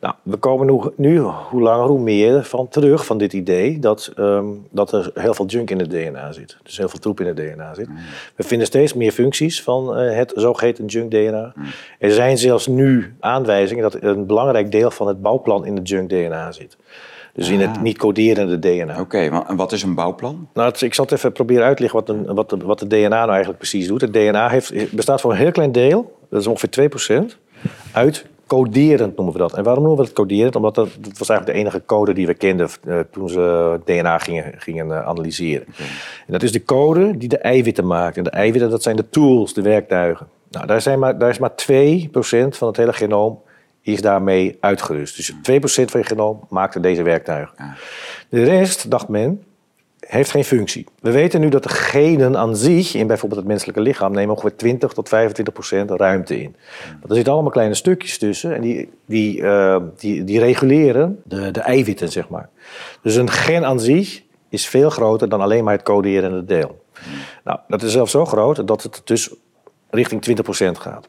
[0.00, 4.12] Nou, we komen nu, nu hoe langer hoe meer van terug van dit idee dat,
[4.16, 6.56] ehm, dat er heel veel junk in het DNA zit.
[6.62, 7.88] Dus heel veel troep in het DNA zit.
[8.36, 11.54] We vinden steeds meer functies van eh, het zogeheten junk DNA.
[11.98, 16.08] Er zijn zelfs nu aanwijzingen dat een belangrijk deel van het bouwplan in het junk
[16.08, 16.76] DNA zit.
[17.34, 19.00] Dus in het niet coderende DNA.
[19.00, 20.48] Oké, en wat is een bouwplan?
[20.54, 22.78] Nou, het- ik zal het even proberen uit te leggen wat, een, wat, de, wat
[22.78, 24.00] de DNA nou eigenlijk precies doet.
[24.00, 27.36] Het DNA heeft, bestaat voor een heel klein deel, dat is ongeveer 2%,
[27.92, 29.52] uit coderend noemen we dat.
[29.56, 30.56] En waarom noemen we dat coderend?
[30.56, 34.18] Omdat dat, dat was eigenlijk de enige code die we kenden eh, toen ze DNA
[34.18, 35.66] gingen, gingen eh, analyseren.
[36.26, 38.16] En dat is de code die de eiwitten maakt.
[38.16, 40.26] En de eiwitten, dat zijn de tools, de werktuigen.
[40.50, 43.40] Nou, daar, zijn maar, daar is maar 2% van het hele genoom
[43.82, 45.16] is daarmee uitgerust.
[45.16, 47.76] Dus 2% van je genoom maakte deze werktuigen.
[48.28, 49.42] De rest, dacht men,
[50.06, 50.86] heeft geen functie.
[51.00, 54.56] We weten nu dat de genen aan zich, in bijvoorbeeld het menselijke lichaam, nemen ongeveer
[54.56, 56.56] 20 tot 25 procent ruimte in.
[56.90, 61.50] Want er zitten allemaal kleine stukjes tussen en die, die, eh, die, die reguleren de,
[61.50, 62.48] de eiwitten, zeg maar.
[63.02, 66.84] Dus een gen aan zich is veel groter dan alleen maar het coderende deel.
[67.44, 69.34] Nou, dat is zelfs zo groot dat het dus
[69.92, 71.08] richting 20 procent gaat.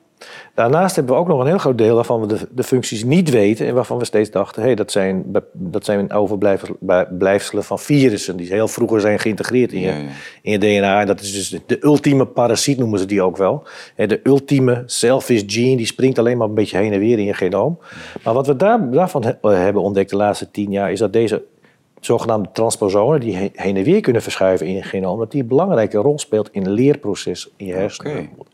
[0.54, 3.30] Daarnaast hebben we ook nog een heel groot deel waarvan we de, de functies niet
[3.30, 8.48] weten en waarvan we steeds dachten, hey, dat zijn, dat zijn overblijfselen van virussen die
[8.48, 10.08] heel vroeger zijn geïntegreerd in je, Ja, ja.
[10.42, 11.00] in je DNA.
[11.02, 13.64] En dat is dus de, de ultieme parasiet noemen ze die ook wel.
[13.96, 17.34] De ultieme selfish gene, die springt alleen maar een beetje heen en weer in je
[17.34, 17.80] genoom.
[18.24, 21.44] Maar wat we daar, daarvan he- hebben ontdekt de laatste tien jaar, is dat deze
[22.00, 25.48] zogenaamde transposonen die he- heen en weer kunnen verschuiven in je genoom, dat die een
[25.48, 28.30] belangrijke rol speelt in een leerproces in je hersenen.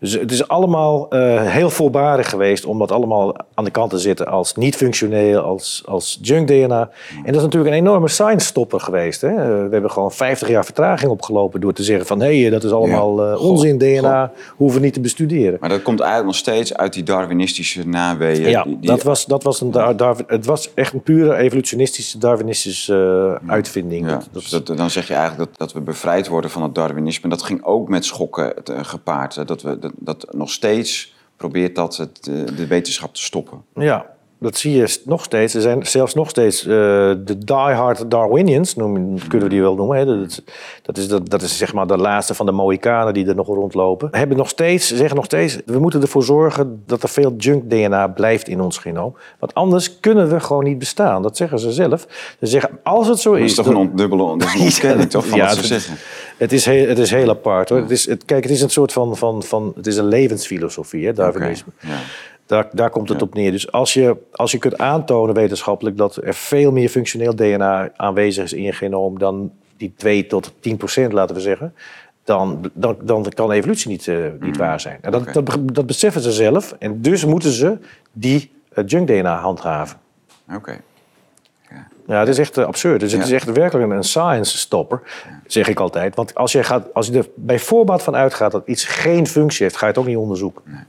[0.00, 3.98] Dus het is allemaal eh, heel voorbarig geweest om dat allemaal aan de kant te
[3.98, 6.90] zetten als niet functioneel, als, als junk DNA.
[7.16, 9.20] En dat is natuurlijk een enorme science stopper geweest.
[9.20, 9.28] Hè?
[9.28, 12.64] Eh, we hebben gewoon 50 jaar vertraging opgelopen door te zeggen van hé, hey, dat
[12.64, 13.32] is allemaal Ja.
[13.32, 15.56] eh, onzin DNA, hoeven we niet te bestuderen.
[15.60, 18.50] Maar dat komt eigenlijk nog steeds uit die Darwinistische naweeën.
[18.50, 21.36] Ja, die, die- dat was, dat was een Dar- Darwin, het was echt een pure
[21.36, 24.06] evolutionistische, Darwinistische uitvinding.
[24.06, 26.62] Ja, Dat- dat- dus dat, dan zeg je eigenlijk dat, dat we bevrijd worden van
[26.62, 27.28] het Darwinisme.
[27.28, 29.48] Dat ging ook met schokken eh, gepaard.
[29.48, 33.64] Dat, we, dat, nog steeds probeert dat het, eh, de wetenschap te stoppen.
[33.74, 35.54] Ja, dat zie je nog steeds.
[35.54, 36.72] Er zijn zelfs nog steeds uh,
[37.24, 39.98] de diehard Darwinians, noemen, kunnen we die wel noemen.
[39.98, 40.04] Hè.
[40.04, 40.40] Dat, is,
[40.82, 43.46] dat, is, dat, dat is zeg maar de laatste van de Mohikanen die er nog
[43.46, 44.08] rondlopen.
[44.10, 48.08] Hebben nog steeds, zeggen nog steeds, we moeten ervoor zorgen dat er veel junk DNA
[48.08, 49.16] blijft in ons genoom.
[49.38, 51.22] Want anders kunnen we gewoon niet bestaan.
[51.22, 52.06] Dat zeggen ze zelf.
[52.40, 53.40] Ze zeggen, als het zo is...
[53.40, 54.22] Dat is toch een ontdubbele
[54.60, 55.96] ontkenning toch van ja, wat ze zeggen.
[56.36, 57.78] Het is, heel, het is heel apart hoor.
[57.78, 61.06] Het is, het, kijk, het is een soort van, van, van het is een levensfilosofie,
[61.06, 61.72] hè, Darwinisme.
[61.82, 62.00] Okay, ja.
[62.50, 63.50] Daar, daar komt het op neer.
[63.50, 68.44] Dus als je, als je kunt aantonen wetenschappelijk dat er veel meer functioneel DNA aanwezig
[68.44, 71.74] is in je genoom dan die 2 tot 10 procent, laten we zeggen,
[72.24, 74.56] dan, dan, dan kan evolutie niet, uh, niet mm.
[74.56, 74.98] waar zijn.
[75.00, 77.78] En dat, dat, dat, beseffen ze zelf en dus moeten ze
[78.12, 79.98] die uh, junk DNA handhaven.
[80.54, 80.80] Oké.
[81.70, 81.86] Ja.
[82.06, 83.00] ja, het is echt uh, absurd.
[83.00, 85.02] Dus het is echt werkelijk een science stopper,
[85.46, 86.14] zeg ik altijd.
[86.14, 89.62] Want als je, gaat, als je er bij voorbaat van uitgaat dat iets geen functie
[89.62, 90.62] heeft, ga je het ook niet onderzoeken.
[90.64, 90.84] Nee.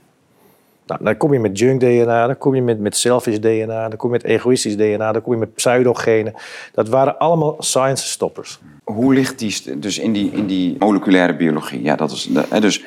[0.86, 3.96] Nou, dan kom je met junk DNA, dan kom je met, met selfish DNA, dan
[3.96, 6.34] kom je met egoïstisch DNA, dan kom je met pseudogenen.
[6.72, 8.60] Dat waren allemaal science stoppers.
[8.84, 11.82] Hoe ligt die dus in die, in die moleculaire biologie?
[11.82, 12.28] Ja, dat is,
[12.60, 12.84] dus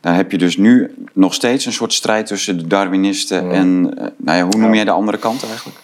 [0.00, 4.06] daar heb je dus nu nog steeds een soort strijd tussen de Darwinisten en, eh,
[4.16, 5.78] nou ja, hoe noem jij de andere kant eigenlijk?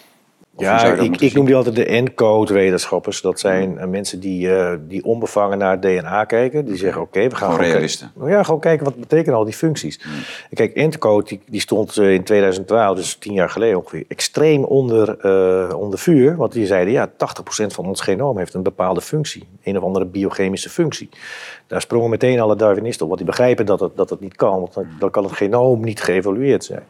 [0.63, 3.21] Ja, ik, ik noem die altijd de encode-wetenschappers.
[3.21, 6.65] Dat zijn uh, mensen die, uh, die onbevangen naar het DNA kijken.
[6.65, 7.67] Die zeggen, oké, we gaan gewoon...
[7.67, 8.11] realisten.
[8.15, 10.01] Kijken, ja, gewoon kijken wat betekenen al die functies.
[10.03, 10.13] Hmm.
[10.53, 15.25] kijk, encode die, die stond uh, in 2012, dus tien jaar geleden ongeveer, extreem onder,
[15.77, 16.37] onder vuur.
[16.37, 17.13] Want die zeiden, ja, 80%
[17.67, 19.49] van ons genoom heeft een bepaalde functie.
[19.63, 21.09] Een of andere biochemische functie.
[21.67, 24.59] Daar sprongen meteen alle Darwinisten op, want die begrijpen dat het, dat het niet kan.
[24.61, 26.83] Want dan kan het genoom niet geëvolueerd zijn.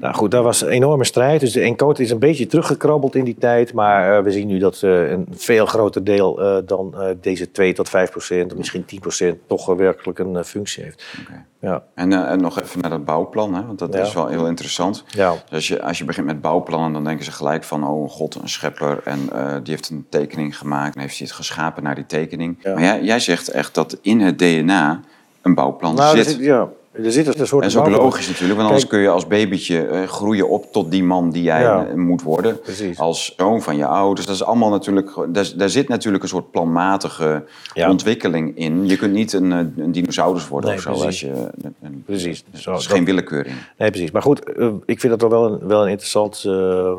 [0.00, 1.40] Nou goed, daar was een enorme strijd.
[1.40, 3.72] Dus de encode is een beetje teruggekrabbeld in die tijd.
[3.72, 7.72] Maar uh, we zien nu dat uh, een veel groter deel uh, dan deze 2
[7.72, 11.04] tot 5 procent, of misschien 10 procent, toch werkelijk een functie heeft.
[11.20, 11.44] Okay.
[11.58, 11.84] Ja.
[11.94, 13.66] En, en, nog even naar dat bouwplan, hè?
[13.66, 15.04] want dat is wel heel interessant.
[15.08, 15.30] Ja.
[15.30, 18.34] Dus als je, als je begint met bouwplannen, dan denken ze gelijk van, oh god,
[18.34, 19.00] een schepper.
[19.04, 19.18] En
[19.62, 22.56] die heeft een tekening gemaakt en heeft hij het geschapen naar die tekening.
[22.62, 22.72] Ja.
[22.74, 25.00] Maar jij, jij zegt echt dat in het DNA
[25.42, 26.36] een bouwplan nou, zit.
[26.36, 29.08] ja, er zit een soort en dat is ook logisch natuurlijk, want anders kun je
[29.08, 32.60] als babytje uh, groeien op tot die man die jij ja, moet worden.
[32.60, 32.98] Precies.
[32.98, 34.26] Als zoon van je ouders.
[34.26, 37.90] Dat is allemaal natuurlijk, daar, daar zit natuurlijk een soort planmatige ja.
[37.90, 38.86] ontwikkeling in.
[38.86, 40.90] Je kunt niet een, een dinosaurus worden nee, of zo.
[40.90, 41.06] Precies.
[41.06, 41.50] Als je,
[41.82, 42.44] een, precies.
[42.64, 43.56] Dat is geen willekeur in.
[43.78, 44.10] Nee, precies.
[44.10, 44.40] Maar goed,
[44.84, 46.92] ik vind dat wel een, wel een interessant uh,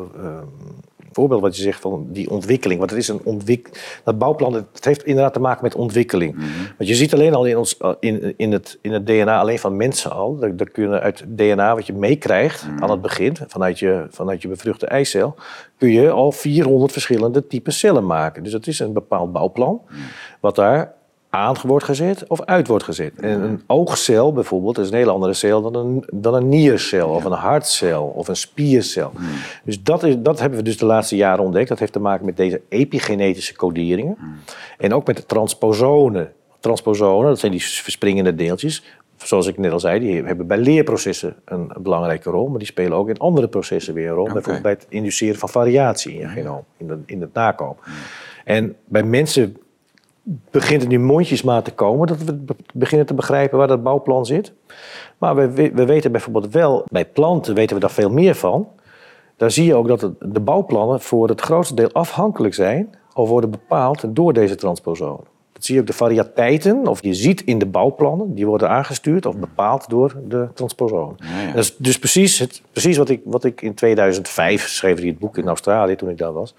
[1.14, 2.78] voorbeeld wat je zegt van die ontwikkeling.
[2.78, 6.34] Want het is een ontwik dat bouwplan, het heeft inderdaad te maken met ontwikkeling.
[6.34, 6.46] Mhm.
[6.78, 9.76] Want je ziet alleen al in, ons, in, in, het, in het DNA alleen van
[9.76, 12.82] mensen al, dat, dat kun je uit het DNA wat je meekrijgt mhm.
[12.82, 15.34] aan het begin, vanuit je, vanuit je bevruchte eicel,
[15.78, 18.42] kun je al 400 verschillende typen cellen maken.
[18.42, 19.98] Dus het is een bepaald bouwplan, mhm.
[20.40, 20.94] wat daar
[21.34, 23.20] aan wordt gezet of uit wordt gezet.
[23.20, 27.24] En een oogcel bijvoorbeeld is een hele andere cel dan een, dan een niercel of
[27.24, 29.10] een hartcel of een spiercel.
[29.16, 29.26] Hmm.
[29.64, 31.68] Dus dat, is, dat hebben we dus de laatste jaren ontdekt.
[31.68, 34.16] Dat heeft te maken met deze epigenetische coderingen.
[34.18, 34.36] Hmm.
[34.78, 36.32] En ook met de transposonen.
[36.60, 38.82] Transposonen, dat zijn die verspringende deeltjes.
[39.16, 42.48] Zoals ik net al zei, die hebben bij leerprocessen een belangrijke rol.
[42.48, 44.32] Maar die spelen ook in andere processen weer een rol.
[44.32, 47.76] Bijvoorbeeld bij het induceren van variatie in je genoom, in, de, in het nakomen.
[47.84, 47.94] Hmm.
[48.44, 49.56] En bij mensen
[50.50, 52.38] begint het nu mondjesmaat te komen dat we
[52.74, 54.52] beginnen te begrijpen waar dat bouwplan zit.
[55.18, 58.68] Maar we, we weten bijvoorbeeld wel, bij planten weten we daar veel meer van.
[59.36, 63.50] Daar zie je ook dat de bouwplannen voor het grootste deel afhankelijk zijn of worden
[63.50, 65.24] bepaald door deze transposonen.
[65.52, 69.26] Dat zie je ook de variëteiten, of je ziet in de bouwplannen, die worden aangestuurd
[69.26, 71.16] of bepaald door de transposonen.
[71.54, 75.18] Dat is dus precies, het, precies wat, ik, wat ik in 2005 schreef, in het
[75.18, 76.54] boek in Australië toen ik daar was.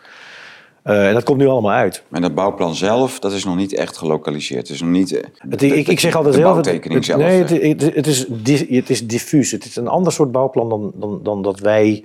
[0.86, 2.04] Uh, en dat komt nu allemaal uit.
[2.12, 4.68] En dat bouwplan zelf, dat is nog niet echt gelokaliseerd.
[4.68, 5.14] Het is nog niet.
[5.14, 6.56] Eh, het, ik, ik zeg altijd zelf.
[6.56, 7.20] Het, zelf.
[7.20, 8.28] Nee, het, het, is,
[8.70, 9.52] het is diffuus.
[9.52, 12.04] Het is een ander soort bouwplan dan, dan, dan dat wij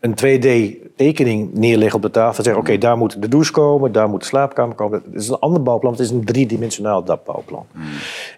[0.00, 2.38] een 2D-tekening neerleggen op de tafel.
[2.38, 5.02] En zeggen: oké, daar moet de douche komen, daar moet de slaapkamer komen.
[5.04, 5.92] Het is een ander bouwplan.
[5.92, 7.66] Het is een driedimensionaal bouwplan.
[7.72, 7.82] Mm.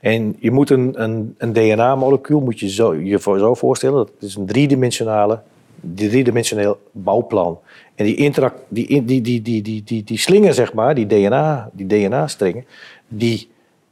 [0.00, 3.96] En je moet een, een, een DNA-molecuul moet je zo, je zo voorstellen.
[3.96, 5.40] Dat is een driedimensionale,
[5.80, 7.58] driedimensioneel bouwplan.
[8.00, 11.70] En die, interact, die, die, die, die, die, die, die slingen, zeg maar, die DNA,
[11.72, 12.64] die DNA-stringen,
[13.08, 13.50] die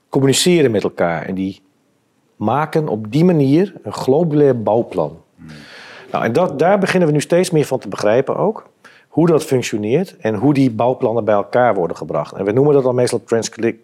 [0.08, 1.22] communiceren met elkaar.
[1.26, 1.60] En die
[2.36, 5.18] maken op die manier een globulair bouwplan.
[6.12, 8.68] Nou, en dat, daar beginnen we nu steeds meer van te begrijpen ook.
[9.08, 12.32] Hoe dat functioneert en hoe die bouwplannen bij elkaar worden gebracht.
[12.32, 13.22] En we noemen dat dan meestal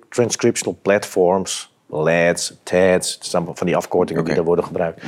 [0.09, 3.19] transcriptional platforms, LADs, TADs.
[3.19, 5.03] Dat zijn van die afkortingen die daar worden gebruikt.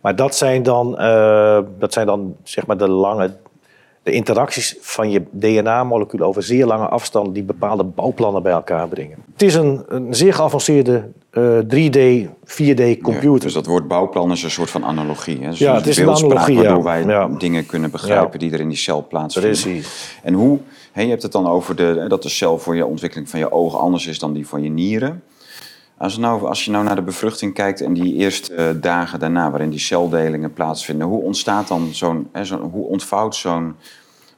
[0.00, 3.36] Maar dat zijn dan, uh, dat zijn dan zeg maar de lange
[4.02, 9.16] de interacties van je DNA-moleculen over zeer lange afstanden die bepaalde bouwplannen bij elkaar brengen.
[9.32, 13.32] Het is een, een zeer geavanceerde eh, 3D, 4D computer.
[13.32, 15.38] Ja, dus dat woord bouwplan is een soort van analogie.
[15.40, 15.48] Hè?
[15.50, 16.56] Dus Ja, het is een beeldspraak analogie.
[16.56, 17.28] Waardoor wij Ja.
[17.38, 19.50] dingen kunnen begrijpen die er in die cel plaatsvinden.
[19.50, 20.18] Precies.
[20.22, 20.58] En hoe,
[20.92, 23.52] hè, je hebt het dan over de, dat de cel voor je ontwikkeling van je
[23.52, 25.22] ogen anders is dan die van je nieren.
[26.02, 29.50] Als, nou, als je nou naar de bevruchting kijkt en die eerste eh, dagen daarna,
[29.50, 33.76] waarin die celdelingen plaatsvinden, hoe ontstaat dan zo'n, hè, zo'n hoe ontvouwt zo'n.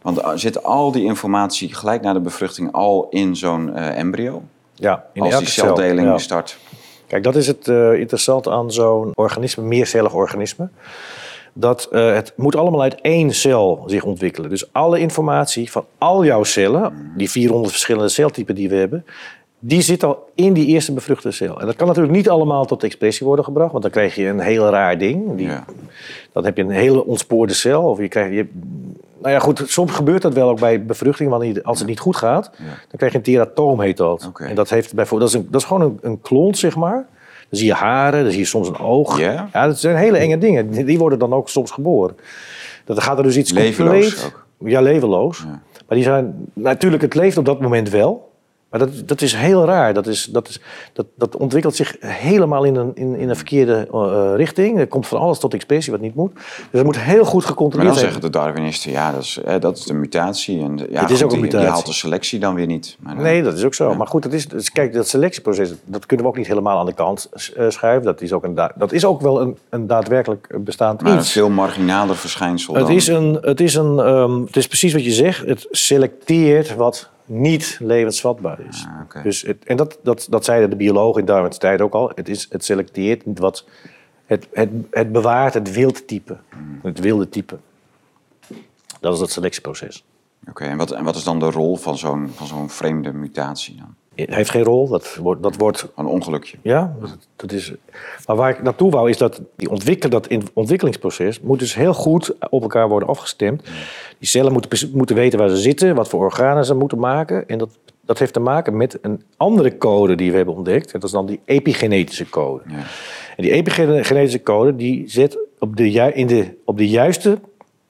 [0.02, 4.42] Want eh, zit al die informatie gelijk na de bevruchting al in zo'n eh, embryo?
[4.74, 6.18] Ja, in als die cel, celdeling ja.
[6.18, 6.58] start.
[7.06, 10.68] Kijk, dat is het eh, interessante aan zo'n organisme, meercellig organisme.
[11.52, 14.50] Dat het moet allemaal uit één cel zich ontwikkelen.
[14.50, 19.04] Dus alle informatie van al jouw cellen, die 400 verschillende celtypen die we hebben,
[19.66, 21.60] die zit al in die eerste bevruchte cel.
[21.60, 24.40] En dat kan natuurlijk niet allemaal tot expressie worden gebracht, want dan krijg je een
[24.40, 25.36] heel raar ding.
[25.36, 25.64] Die, Ja.
[26.32, 27.82] Dan heb je een hele ontspoorde cel.
[27.82, 28.46] Of je krijgt, je,
[29.18, 31.30] nou ja, goed, soms gebeurt dat wel ook bij bevruchting.
[31.30, 34.30] Want als het niet goed gaat, dan krijg je een teratoom, heet dat.
[34.34, 37.06] En dat, heeft bijvoorbeeld, dat, is een, dat is gewoon een, een klont, zeg maar.
[37.48, 39.18] Dan zie je haren, dan zie je soms een oog.
[39.18, 39.48] Ja?
[39.52, 40.70] dat zijn hele enge dingen.
[40.70, 42.16] Die, die worden dan ook soms geboren.
[42.84, 44.32] Dat gaat er dus iets Levenloos compleet...
[44.58, 44.68] ook?
[44.68, 45.38] Ja, levenloos.
[45.38, 45.62] Ja.
[45.88, 46.48] Maar die zijn...
[46.52, 48.32] Natuurlijk, het leeft op dat moment wel.
[48.74, 49.94] Maar dat, dat is heel raar.
[49.94, 50.60] Dat, is, dat, is,
[50.92, 54.78] dat, dat ontwikkelt zich helemaal in een, in, in een verkeerde eh, richting.
[54.78, 56.34] Er komt van alles tot expressie wat niet moet.
[56.34, 58.12] Dus dat moet heel goed Maar gecontroleerd dan zijn.
[58.12, 60.62] zeggen de Darwinisten, ja, dat is, hè, dat is de mutatie.
[60.62, 61.68] En de- ja, Het is goed, ook een die- Die mutatie.
[61.72, 62.96] haalt de selectie dan weer niet.
[63.00, 63.94] Maar, eh, Nee, dat is ook zo.
[63.94, 66.86] Maar goed, dat is, dus kijk, dat selectieproces, dat kunnen we ook niet helemaal aan
[66.86, 68.04] de kant eh, schuiven.
[68.04, 71.18] Dat is ook, een, da- dat is ook wel een, een daadwerkelijk bestaand maar een
[71.18, 71.32] iets.
[71.32, 72.94] veel marginaler verschijnsel Het dan...
[72.94, 75.46] is, een, het, is een, ehm, het is precies wat je zegt.
[75.46, 78.86] Het selecteert wat niet levensvatbaar is.
[78.88, 82.12] Ah, dus het, en dat, dat, dat zeiden de biologen in Darwin's tijd ook al.
[82.14, 83.64] Het, is, het selecteert wat...
[84.26, 86.36] Het, het, het bewaart het wildtype.
[86.48, 86.78] Hmm.
[86.82, 87.58] Het wilde type.
[89.00, 90.04] Dat is het selectieproces.
[90.48, 93.76] Oké, en, wat, en wat is dan de rol van zo'n, van zo'n vreemde mutatie
[93.76, 93.94] dan?
[94.14, 94.88] Heeft geen rol.
[94.88, 96.56] Dat wordt, dat wordt Een ongelukje.
[96.62, 96.96] Ja,
[97.36, 97.72] dat, is.
[98.26, 101.94] Maar waar ik naartoe wou is dat die ontwikkel, dat in- ontwikkelingsproces moet dus heel
[101.94, 103.62] goed op elkaar worden afgestemd.
[104.18, 107.48] Die cellen moeten, moeten weten waar ze zitten, wat voor organen ze moeten maken.
[107.48, 110.86] En dat, dat heeft te maken met een andere code die we hebben ontdekt.
[110.92, 112.62] En dat is dan die epigenetische code.
[112.68, 112.82] Ja.
[113.36, 117.38] En die epigenetische code die zet op de, in de, op de juiste,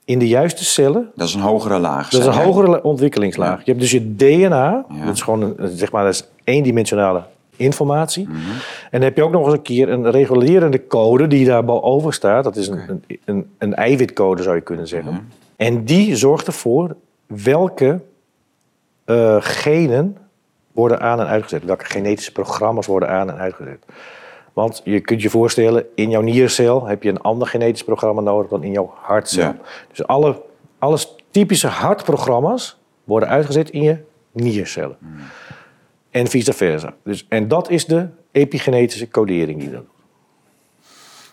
[0.05, 2.09] in de juiste cellen Dat is een hogere laag.
[2.09, 3.57] dat is een hogere ontwikkelingslaag.
[3.57, 5.05] Je hebt dus je DNA, Ja.
[5.05, 7.23] dat is gewoon een, zeg maar, dat is eendimensionale
[7.55, 8.23] informatie.
[8.27, 8.35] Mhm.
[8.83, 12.13] En dan heb je ook nog eens een keer een regulerende code die daar boven
[12.13, 12.43] staat.
[12.43, 15.29] Dat is een, een, een, een eiwitcode, zou je kunnen zeggen.
[15.55, 17.99] En die zorgt ervoor welke
[19.05, 20.17] eh, genen
[20.71, 21.63] worden aan en uitgezet.
[21.63, 23.85] Welke genetische programma's worden aan en uitgezet.
[24.55, 28.49] Want je kunt je voorstellen, in jouw niercel heb je een ander genetisch programma nodig
[28.49, 29.41] dan in jouw hartcel.
[29.43, 29.57] Ja.
[29.89, 30.41] Dus alle,
[30.79, 30.97] alle
[31.31, 33.97] typische hartprogramma's worden uitgezet in je
[34.31, 34.97] niercellen.
[36.09, 36.93] En vice versa.
[37.03, 39.89] Dus, en dat is de epigenetische codering die dat doet.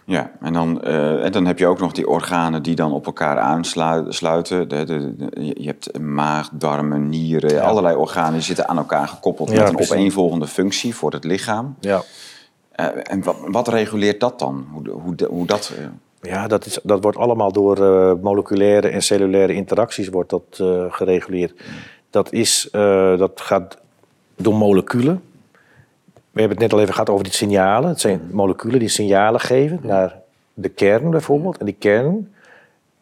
[0.04, 3.06] Ja, en dan, eh, en dan heb je ook nog die organen die dan op
[3.06, 4.68] elkaar aansluiten.
[4.68, 9.50] De, de, de- je hebt maag, darmen, nieren, allerlei organen die zitten aan elkaar gekoppeld
[9.50, 9.92] Ja, met een precies.
[9.92, 11.76] opeenvolgende functie voor het lichaam.
[11.80, 12.02] Ja.
[12.82, 14.66] Eh, en wat, wat reguleert dat dan?
[14.72, 15.72] Hoe, hoe, hoe dat...
[15.78, 15.84] eh,
[16.20, 20.44] Ja, dat, is, dat wordt allemaal door eh, moleculaire en cellulaire interacties wordt dat,
[20.88, 21.62] gereguleerd.
[22.10, 22.68] Dat, is,
[23.18, 23.78] dat gaat
[24.36, 25.22] door moleculen.
[26.30, 27.88] We hebben het net al even gehad over die signalen.
[27.88, 30.20] Het zijn moleculen die signalen geven naar
[30.54, 31.58] de kern bijvoorbeeld.
[31.58, 32.34] En die kern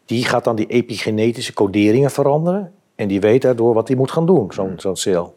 [0.05, 2.71] die gaat dan die epigenetische coderingen veranderen.
[2.95, 5.35] En die weet daardoor wat die moet gaan doen, zo'n zo'n cel.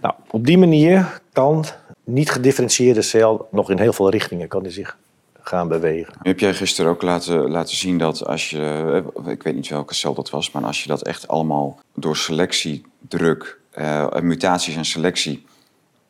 [0.00, 1.64] Nou, op die manier kan
[2.04, 4.96] niet gedifferentieerde cel nog in heel veel richtingen kan die zich
[5.42, 6.14] gaan bewegen.
[6.22, 9.68] Nu heb jij gisteren ook laten, laten zien dat als je, eh, ik weet niet
[9.68, 14.84] welke cel dat was, maar als je dat echt allemaal door selectiedruk, eh, mutaties en
[14.84, 15.44] selectie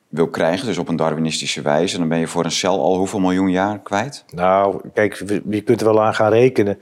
[0.08, 3.20] wil krijgen, dus op een Darwinistische wijze, dan ben je voor een cel al hoeveel
[3.20, 4.24] miljoen jaar kwijt?
[4.30, 6.78] Nou, kijk, je kunt er wel aan gaan rekenen.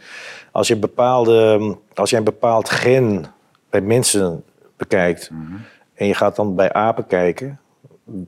[0.53, 3.27] Als je, bepaalde, als je een bepaald gen
[3.71, 4.45] bij mensen
[4.77, 5.31] bekijkt
[5.95, 7.61] en je gaat dan bij apen kijken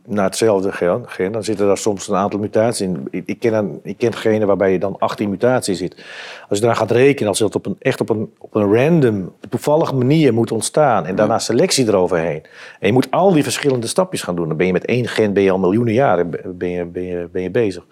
[0.06, 3.06] naar hetzelfde gen, gen, dan zitten daar soms een aantal mutaties in.
[3.10, 6.04] Ik, ik, ken, een, ik ken genen waarbij je dan 18 mutaties zit.
[6.48, 9.32] Als je eraan gaat rekenen, als dat op een, echt op een, op een random,
[9.48, 12.42] toevallige manier moet ontstaan en daarna selectie eroverheen.
[12.78, 14.48] En je moet al die verschillende stapjes gaan doen.
[14.48, 17.28] Dan ben je met één gen ben je al miljoenen jaren ben je, ben je,
[17.32, 17.84] ben je bezig.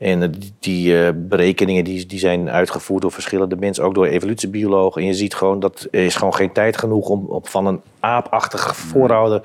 [0.00, 5.00] En eh, die, eh, berekeningen die, die zijn uitgevoerd door verschillende mensen, ook door evolutiebiologen.
[5.00, 7.80] En je ziet gewoon dat er is gewoon geen tijd genoeg om op van een
[8.00, 9.42] aapachtige voorouder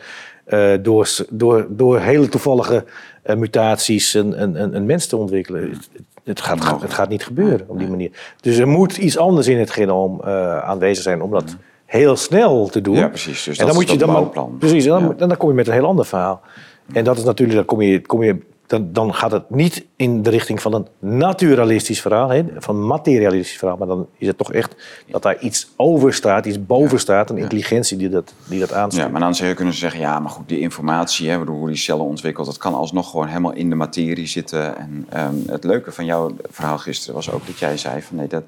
[0.82, 2.84] door, s- door, door hele toevallige
[3.24, 5.70] eh, mutaties een, een, een, mens te ontwikkelen.
[5.70, 5.90] Het,
[6.24, 8.12] het, gaat, het gaat niet gebeuren op die manier.
[8.42, 12.68] Dus er moet iets anders in het genoom eh, aanwezig zijn om dat heel snel
[12.68, 12.96] te doen.
[12.96, 13.44] Ja, precies.
[13.44, 14.56] Dus en dat dan is moet je dat dan.
[14.60, 16.42] Precies, en dan, dan kom je met een heel ander verhaal.
[16.94, 18.38] En dat is natuurlijk, dan kom je, kom je
[18.68, 22.88] dan, dan gaat het niet in de richting van een naturalistisch verhaal, hè, van een
[22.88, 24.76] materialistisch verhaal, maar dan is het toch echt
[25.12, 29.06] dat daar iets over staat, iets boven staat, een intelligentie die dat, die dat aanstuurt.
[29.06, 31.78] Ja, maar dan zou je kunnen zeggen, ja, maar goed, die informatie, hè, hoe die
[31.78, 34.78] cellen ontwikkelt, dat kan alsnog gewoon helemaal in de materie zitten.
[34.78, 38.28] En ehm, het leuke van jouw verhaal gisteren was ook dat jij zei van nee,
[38.28, 38.44] dat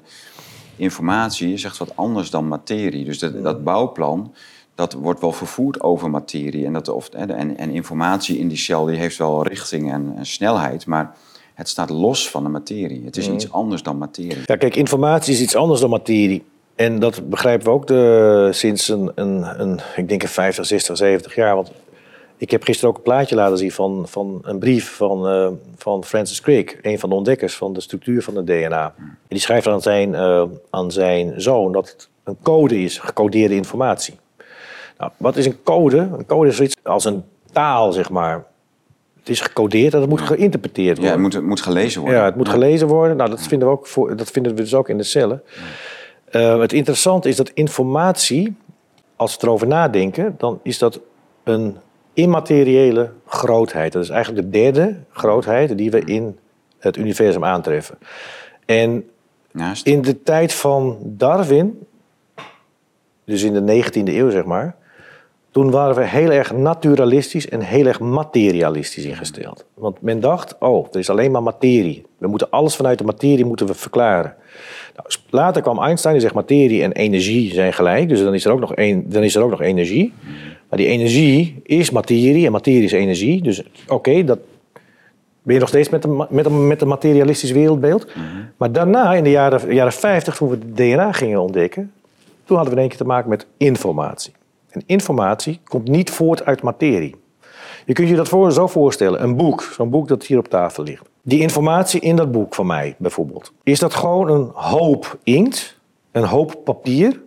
[0.76, 3.04] informatie is echt wat anders dan materie.
[3.04, 4.34] Dus dat, dat bouwplan,
[4.78, 6.66] dat wordt wel vervoerd over materie.
[6.66, 10.26] En, dat, of, en, en informatie in die cel die heeft wel richting en, en
[10.26, 11.16] snelheid, maar
[11.54, 13.04] het staat los van de materie.
[13.04, 14.42] Het is iets anders dan materie.
[14.44, 16.44] Ja, kijk, informatie is iets anders dan materie.
[16.74, 20.96] En dat begrijpen we ook de, sinds een, een, een, ik denk een 50, 60,
[20.96, 21.54] 70 jaar.
[21.54, 21.72] Want
[22.36, 26.04] ik heb gisteren ook een plaatje laten zien van, van een brief van, eh, van
[26.04, 28.94] Francis Crick, een van de ontdekkers van de structuur van het DNA.
[28.96, 33.54] En die schrijft aan zijn, eh, aan zijn zoon dat het een code is, gecodeerde
[33.54, 34.14] informatie.
[34.98, 35.96] Nou, wat is een code?
[35.98, 38.44] Een code is zoiets als een taal, zeg maar.
[39.18, 41.10] Het is gecodeerd en het moet geïnterpreteerd Ja, worden.
[41.10, 42.18] het moet, het moet gelezen worden.
[42.18, 43.16] Ja, het moet gelezen worden.
[43.16, 45.42] Nou, dat vinden we, ook voor, dat vinden we dus ook in de cellen.
[46.24, 48.56] Eh, het interessante is dat informatie,
[49.16, 51.00] als we erover nadenken, dan is dat
[51.44, 51.76] een
[52.12, 53.92] immateriële grootheid.
[53.92, 56.38] Dat is eigenlijk de derde grootheid die we in
[56.78, 57.98] het universum aantreffen.
[58.64, 59.08] En
[59.50, 59.86] Naast.
[59.86, 61.86] in de tijd van Darwin,
[63.24, 64.76] dus in de 19e eeuw zeg maar,
[65.50, 69.64] toen waren we heel erg naturalistisch en heel erg materialistisch ingesteld.
[69.74, 72.06] Want men dacht, oh, er is alleen maar materie.
[72.18, 74.34] We moeten alles vanuit de materie moeten we verklaren.
[74.96, 78.08] Nou, later kwam Einstein en zegt materie en energie zijn gelijk.
[78.08, 78.74] Dus dan is er ook nog,
[79.04, 80.12] dan is er ook nog energie.
[80.68, 83.42] Maar die energie is materie en materie is energie.
[83.42, 84.38] Dus oké, dat
[85.42, 88.06] ben je nog steeds met een, met een, met een materialistisch wereldbeeld.
[88.56, 91.92] Maar daarna, in de jaren, jaren 50, toen we het DNA gingen ontdekken,
[92.44, 94.32] toen hadden we in één keer te maken met informatie.
[94.86, 97.16] Informatie komt niet voort uit materie.
[97.86, 100.82] Je kunt je dat voor, zo voorstellen, een boek, zo'n boek dat hier op tafel
[100.82, 101.08] ligt.
[101.22, 105.78] Die informatie in dat boek van mij bijvoorbeeld, is dat gewoon een hoop inkt,
[106.12, 107.20] een hoop papier?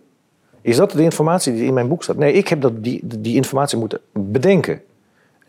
[0.62, 2.18] Is dat de informatie die in mijn boek staat?
[2.18, 4.82] Nee, ik heb dat, die, die informatie moeten bedenken.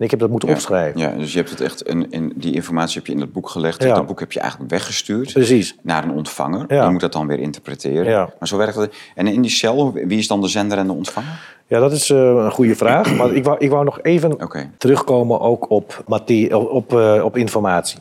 [0.02, 1.00] En ik heb dat moeten Ja, opschrijven.
[1.00, 3.48] Ja, dus je hebt het echt in, in, die informatie heb je in dat boek
[3.48, 3.82] gelegd.
[3.82, 3.94] Ja.
[3.94, 5.76] Dat boek heb je eigenlijk weggestuurd Precies.
[5.82, 6.68] naar een ontvanger.
[6.68, 8.04] Die moet dat dan weer interpreteren.
[8.04, 8.32] Ja.
[8.38, 8.94] Maar zo werkt het.
[9.14, 11.56] En in die cel, wie is dan de zender en de ontvanger?
[11.66, 13.10] Ja, dat is eh, een goede vraag.
[13.16, 14.36] Maar ik wou, ik wou nog even
[14.78, 17.98] terugkomen ook op, materie, op, eh, op informatie.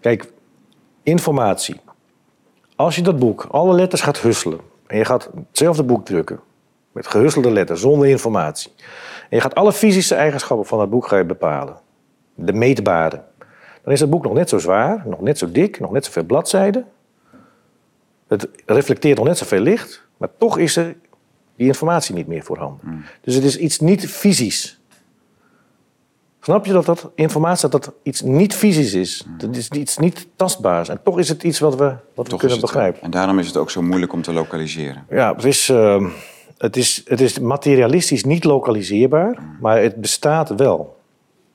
[0.00, 0.32] Kijk,
[1.02, 1.80] informatie.
[2.76, 4.60] Als je dat boek, alle letters gaat husselen...
[4.86, 6.40] en je gaat hetzelfde boek drukken...
[6.92, 8.72] met gehusselde letters, zonder informatie...
[9.28, 11.76] en je gaat alle fysische eigenschappen van dat boek ga je bepalen...
[12.34, 13.22] de meetbare...
[13.82, 15.80] dan is het boek nog net zo zwaar, nog net zo dik...
[15.80, 16.86] nog net zoveel bladzijden...
[18.28, 20.06] het reflecteert nog net zoveel licht...
[20.16, 20.96] maar toch is er
[21.56, 23.04] die informatie niet meer voorhanden.
[23.20, 24.80] Dus het is iets niet fysisch.
[26.40, 29.26] Snap je dat dat informatie dat dat iets niet fysisch is?
[29.38, 30.88] Dat is iets niet tastbaars.
[30.88, 33.02] En toch is het iets wat we, wat we kunnen begrijpen.
[33.02, 35.06] En daarom is het ook zo moeilijk om te lokaliseren.
[35.10, 36.04] Ja, het is, eh,
[36.60, 40.96] het, is, het is materialistisch niet lokaliseerbaar, maar het bestaat wel.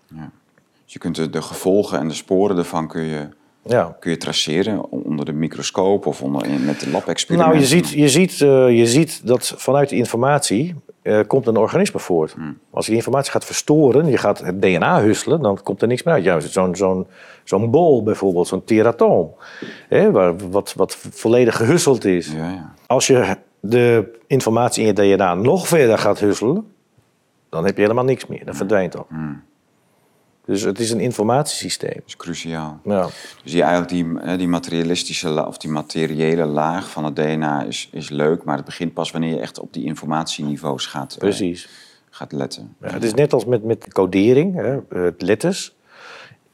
[0.10, 3.28] Dus je kunt de, de gevolgen en de sporen ervan kun je,
[3.62, 3.96] Ja.
[4.00, 7.54] kun je traceren onder de microscoop of onder, met de lab-experimenten.
[7.56, 11.58] Nou, je ziet, je, ziet, eh, je ziet dat vanuit die informatie eh, komt een
[11.58, 12.36] organisme voort.
[12.72, 16.04] Als je die informatie gaat verstoren, je gaat het DNA husselen, dan komt er niks
[16.04, 16.24] meer uit.
[16.24, 17.08] Juist zo'n zo'n
[17.44, 19.34] zo'n bol bijvoorbeeld, zo'n teratoom,
[19.90, 22.32] hè, waar, wat, wat volledig gehusseld is.
[22.32, 22.74] Ja, ja.
[22.88, 23.36] Als je
[23.70, 26.68] de informatie in je DNA nog verder gaat husselen,
[27.50, 28.46] dan heb je helemaal niks meer.
[28.46, 29.08] Dan verdwijnt dat.
[30.46, 31.94] Dus het is een informatiesysteem.
[31.94, 32.80] Dat is cruciaal.
[32.84, 33.08] Ja.
[33.44, 37.90] Dus die, eigenlijk die, hè, die materialistische of die materiële laag van het DNA is,
[37.92, 41.70] is leuk, maar het begint pas wanneer je echt op die informatieniveaus gaat, eh, Precies.
[42.10, 42.76] gaat letten.
[42.82, 45.76] Ja, het is net als met, met codering, hè, eh, letters.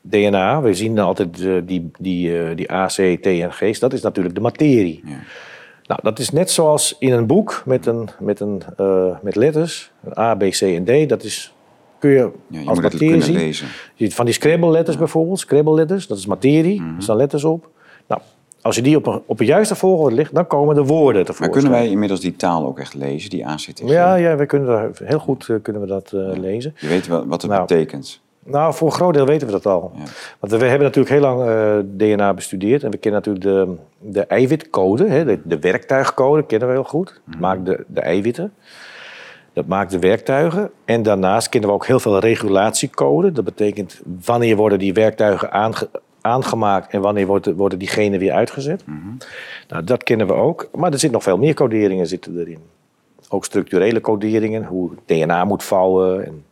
[0.02, 3.80] DNA, we zien dan altijd eh, die, die, eh, die A, C, T en G's.
[3.80, 5.02] Dat is natuurlijk de materie.
[5.06, 5.20] Ja.
[5.88, 9.92] Nou, dat is net zoals in een boek met, een, met, een, eh, met letters.
[10.04, 11.10] Een A, B, C en D.
[11.10, 11.54] Dat is,
[12.00, 13.36] kun je Ja, je als materie zien.
[13.36, 13.68] lezen.
[13.98, 15.40] Van die Scrabble-letters bijvoorbeeld.
[15.40, 16.82] Scrabble-letters, dat is materie.
[16.82, 16.96] Mhm.
[16.96, 17.70] Er staan letters op.
[18.08, 18.22] Nou,
[18.62, 21.26] als je die op een, op een juiste volgorde ligt, dan komen de woorden Maar
[21.26, 21.52] tevoorschijn.
[21.52, 23.82] kunnen wij inmiddels die taal ook echt lezen, die ACTG?
[23.86, 26.76] Ja, ja, we kunnen daar heel goed eh, kunnen we dat eh, lezen.
[26.80, 27.66] Je weet wel wat het Nou.
[27.68, 28.22] betekent.
[28.44, 29.92] Nou, voor een groot deel weten we dat al.
[29.96, 30.04] Ja.
[30.40, 32.84] Want we hebben natuurlijk heel lang eh, DNA bestudeerd.
[32.84, 33.76] En we kennen natuurlijk de,
[34.12, 37.22] de eiwitcode, hè, de, de werktuigcode, kennen we heel goed.
[37.26, 38.54] Dat maakt de, de eiwitten.
[39.54, 40.72] Dat maakt de werktuigen.
[40.86, 43.32] En daarnaast kennen we ook heel veel regulatiecode.
[43.32, 45.90] Dat betekent wanneer worden die werktuigen aange-
[46.22, 48.84] aangemaakt en wanneer wordt, worden die genen weer uitgezet.
[49.68, 50.70] Nou, dat kennen we ook.
[50.76, 52.60] Maar er zitten nog veel meer coderingen zitten erin.
[53.30, 56.44] Ook structurele coderingen, hoe DNA moet vouwen en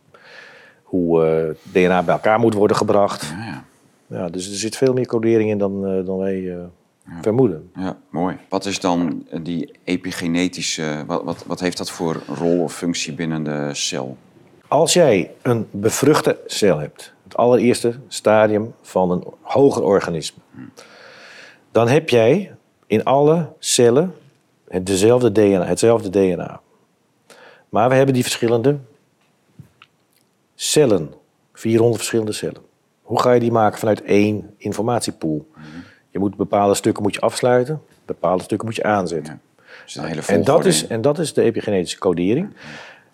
[0.90, 3.34] hoe eh, DNA bij elkaar moet worden gebracht.
[3.38, 3.64] Ja, ja.
[4.06, 6.56] Ja, dus er zit veel meer codering in dan, eh, dan wij eh,
[7.20, 7.70] vermoeden.
[7.74, 8.36] Ja, mooi.
[8.48, 13.42] Wat is dan die epigenetische, wat, wat, wat heeft dat voor rol of functie binnen
[13.42, 14.16] de cel?
[14.68, 20.42] Als jij een bevruchte cel hebt, het allereerste stadium van een hoger organisme,
[21.72, 22.54] dan heb jij
[22.86, 24.14] in alle cellen
[24.68, 26.60] het dezelfde DNA, hetzelfde DNA.
[27.68, 28.78] Maar we hebben die verschillende
[30.60, 31.10] cellen,
[31.52, 32.62] 400 verschillende cellen.
[33.02, 35.46] Hoe ga je die maken vanuit één informatiepool?
[36.10, 39.40] Je moet bepaalde stukken moet je afsluiten, bepaalde stukken moet je aanzetten.
[39.84, 42.50] Dus een hele En dat, is, en dat is de epigenetische codering.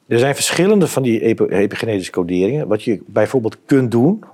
[0.06, 2.68] Er zijn verschillende van die epi- epigenetische coderingen.
[2.68, 4.24] Wat je bijvoorbeeld kunt doen,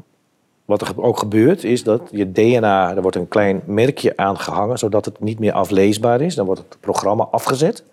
[0.65, 5.05] wat er ook gebeurt, is dat je DNA, er wordt een klein merkje aangehangen, zodat
[5.05, 6.35] het niet meer afleesbaar is.
[6.35, 7.85] Dan wordt het programma afgezet.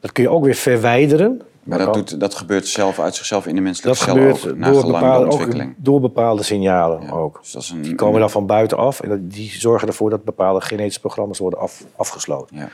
[0.00, 1.42] Dat kun je ook weer verwijderen.
[1.68, 4.56] Maar dat, doet, dat gebeurt zelf uit zichzelf in de menselijke dat cel gebeurt ook,
[4.56, 5.74] na door bepaalde, ook ontwikkeling.
[5.78, 7.38] door bepaalde signalen Ja, ook.
[7.42, 10.24] Dus dat is een, Die komen dan van buitenaf en dat- die zorgen ervoor dat
[10.24, 12.56] bepaalde genetische programma's worden af, afgesloten.
[12.56, 12.68] Ja.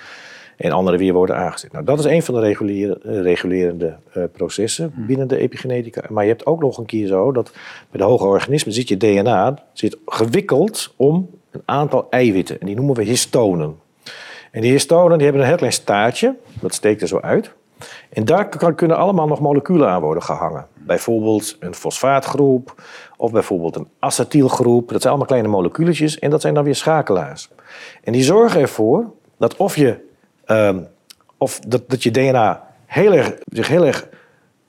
[0.56, 1.72] En andere weer worden aangezet.
[1.72, 6.02] Nou, dat is een van de reguliere- eh, regulerende eh, processen binnen de epigenetica.
[6.10, 7.50] Maar je hebt ook nog een keer zo dat
[7.90, 12.60] bij de hoge organismen zit je DNA zit gewikkeld om een aantal eiwitten.
[12.60, 13.74] En die noemen we histonen.
[14.50, 17.52] En die histonen die hebben een heel klein staartje, dat steekt er zo uit.
[18.10, 20.66] En daar kan- kunnen allemaal nog moleculen aan worden gehangen.
[20.74, 22.82] Bijvoorbeeld een fosfaatgroep
[23.16, 24.88] of bijvoorbeeld een acetylgroep.
[24.88, 27.48] Dat zijn allemaal kleine moleculetjes en dat zijn dan weer schakelaars.
[28.02, 29.04] En die zorgen ervoor
[29.38, 29.96] dat of je,
[30.44, 30.78] ehm,
[31.38, 34.08] of dat, dat je DNA heel erg, zich heel erg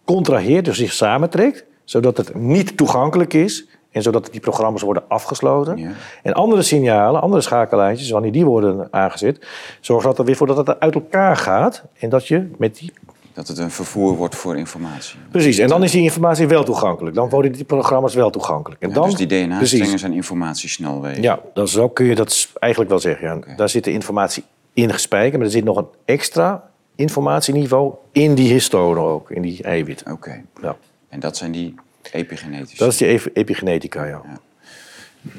[0.06, 5.78] contraheert, dus zich samentrekt, zodat het niet toegankelijk is en zodat die programma's worden afgesloten.
[5.78, 5.90] Ja.
[6.24, 9.48] En andere signalen, andere schakelaartjes, wanneer die worden aangezet,
[9.80, 12.94] zorgen dat er weer voor dat het uit elkaar gaat en dat je met die
[13.36, 15.18] Dat het een vervoer wordt voor informatie.
[15.32, 17.16] Precies, en dan is die informatie wel toegankelijk.
[17.16, 18.82] Dan worden die programma's wel toegankelijk.
[18.82, 21.22] En Ja, dan, dus die DNA-strengen zijn informatiesnelwegen.
[21.22, 23.44] Ja, dan zo kun je dat eigenlijk wel zeggen.
[23.48, 23.56] Ja.
[23.56, 28.52] Daar zit de informatie in gespijkerd, maar er zit nog een extra informatieniveau in die
[28.52, 30.12] histonen ook, in die eiwitten.
[30.12, 30.42] Oké.
[30.62, 30.76] Ja.
[31.10, 31.76] En dat zijn die
[32.12, 32.78] epigenetische.
[32.78, 34.22] Dat is die epi- epigenetica, ja.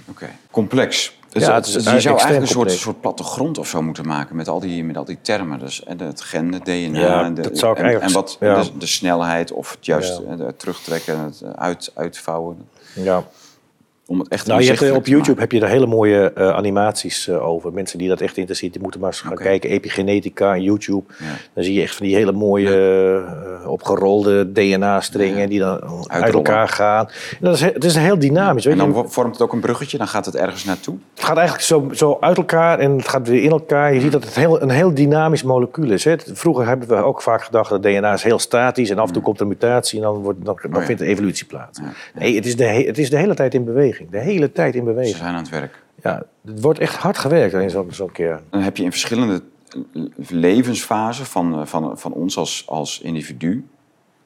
[0.08, 0.28] Oké.
[0.50, 1.18] Complex.
[1.38, 4.06] Dus Ja, het- het is je zou eigenlijk een soort, soort plattegrond of zo moeten
[4.06, 5.58] maken met al die, met al die termen.
[5.58, 8.62] Dus en het gen, het DNA, Ja, de, dat zou ik en, en wat ja.
[8.62, 12.68] de, de snelheid of het juist eh, het terugtrekken, het uit, uitvouwen.
[12.92, 13.24] ja.
[14.08, 16.48] Om het echt Nou, je hebt, eh, op YouTube heb je er hele mooie eh,
[16.48, 17.72] animaties eh, over.
[17.72, 19.70] Mensen die dat echt interesseert, die moeten maar eens gaan kijken.
[19.70, 21.04] Epigenetica en YouTube.
[21.18, 21.24] Ja.
[21.54, 27.06] Dan zie je echt van die hele mooie opgerolde DNA-strengen die dan uit elkaar gaan.
[27.06, 28.64] En dat is, he- het is heel dynamisch.
[28.64, 29.08] Weet En dan je?
[29.08, 30.96] vormt het ook een bruggetje, dan gaat het ergens naartoe.
[31.14, 33.94] Het gaat eigenlijk zo, zo uit elkaar en het gaat weer in elkaar.
[33.94, 36.04] Je ziet dat het heel, een heel dynamisch molecuul is.
[36.04, 36.14] Hè.
[36.32, 39.22] Vroeger hebben we ook vaak gedacht dat DNA is heel statisch en af en toe
[39.22, 40.76] komt er een mutatie en dan, wordt, dan, dan.
[40.80, 41.80] Oh vindt de evolutie plaats.
[42.14, 43.94] Nee, het is, de, he- het is de hele tijd in beweging.
[44.10, 45.16] De hele tijd in Ze beweging.
[45.16, 45.82] zijn aan het werk.
[46.02, 48.40] Ja, het wordt echt hard gewerkt in zo'n keer.
[48.50, 49.42] Dan heb je in verschillende
[50.28, 53.66] levensfasen van, van, van ons als, als individu...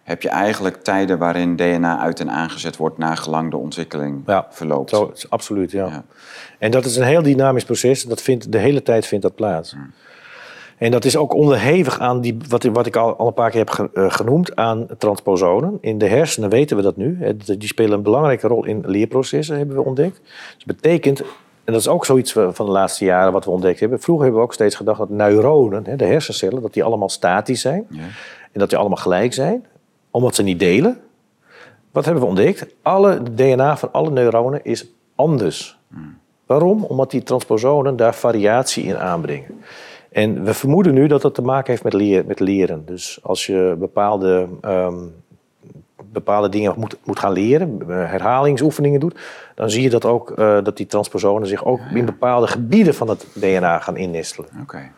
[0.03, 2.99] heb je eigenlijk tijden waarin DNA uit en aangezet wordt...
[2.99, 4.91] naar gelang de ontwikkeling Ja, verloopt.
[4.91, 5.87] Zo, absoluut, ja.
[5.87, 6.05] Ja.
[6.59, 8.05] En dat is een heel dynamisch proces.
[8.05, 9.75] Dat vindt, de hele tijd vindt dat plaats.
[10.81, 13.65] En dat is ook onderhevig aan die, wat, wat ik al, al een paar keer
[13.67, 15.79] heb eh, genoemd, aan transposonen.
[15.81, 17.17] In de hersenen weten we dat nu.
[17.21, 17.37] hè.
[17.37, 20.21] Die spelen een belangrijke rol in leerprocessen, hebben we ontdekt.
[20.57, 21.21] Dus dat betekent,
[21.65, 24.01] en dat is ook zoiets van van de laatste jaren wat we ontdekt hebben.
[24.01, 27.61] Vroeger hebben we ook steeds gedacht dat neuronen, hè, de hersencellen, dat die allemaal statisch
[27.61, 27.87] zijn.
[27.91, 28.03] Ja.
[28.53, 29.67] En dat die allemaal gelijk zijn,
[30.11, 31.01] omdat ze niet delen.
[31.91, 32.67] Wat hebben we ontdekt?
[32.83, 35.79] Alle DNA van alle neuronen is anders.
[36.47, 36.85] Waarom?
[36.85, 39.63] Omdat die transposonen daar variatie in aanbrengen.
[40.11, 42.83] En we vermoeden nu dat dat te maken heeft met, leer, met leren.
[42.87, 44.99] Dus als je bepaalde, ehm,
[46.13, 49.19] bepaalde dingen moet, moet gaan leren, eh, herhalingsoefeningen doet,
[49.55, 53.09] dan zie je dat ook eh, dat die transposonen zich ook in bepaalde gebieden van
[53.09, 54.51] het DNA gaan innestelen.
[54.63, 54.91] Oké.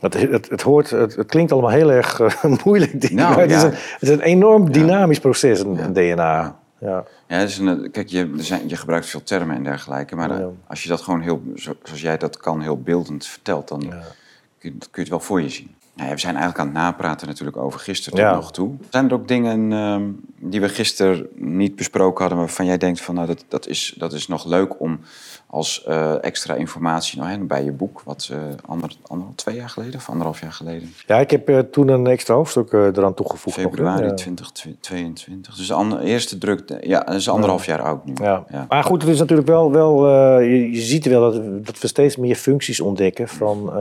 [0.00, 3.10] Het, het, het, hoort, het, het klinkt allemaal heel erg eh, moeilijk.
[3.10, 3.66] Nou, maar het, is ja.
[3.66, 6.58] een, het is een enorm dynamisch proces, een, een DNA.
[6.80, 7.04] Ja.
[7.28, 10.48] Ja, een, kijk, je, er zijn, je gebruikt veel termen en dergelijke, maar Ja.
[10.66, 13.90] als je dat gewoon heel, zo- zoals jij dat kan, heel beeldend vertelt, dan kun,
[14.58, 15.74] je, kun je het wel voor je zien.
[15.94, 18.74] Nou ja, we zijn eigenlijk aan het napraten natuurlijk over gisteren tot nog toe.
[18.90, 20.10] Zijn er ook dingen ehm,
[20.50, 24.12] die we gisteren niet besproken hadden, waarvan jij denkt van, nou, dat, dat, is, dat
[24.12, 25.00] is nog leuk om
[25.50, 29.68] als eh, extra informatie nou, hè, bij je boek, wat eh ander, ander, twee jaar
[29.68, 33.56] geleden of anderhalf jaar geleden, ja, ik heb eh, toen een extra hoofdstuk eraan toegevoegd.
[33.56, 34.14] februari Ja.
[34.14, 35.54] 2022.
[35.54, 38.12] Dus de ander- eerste druk, ja, dat is anderhalf jaar oud nu.
[38.22, 38.44] Ja.
[38.68, 40.08] Maar goed, het is natuurlijk wel, wel
[40.40, 43.72] je, je ziet wel dat, dat we steeds meer functies ontdekken van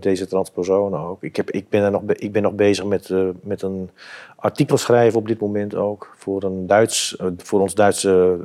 [0.00, 1.22] deze transposonen ook.
[1.22, 3.10] Ik, heb, ik, ben er nog, ik ben nog bezig met,
[3.42, 3.90] met een
[4.36, 8.38] artikel schrijven op dit moment ook voor, een Duits, voor ons Duitse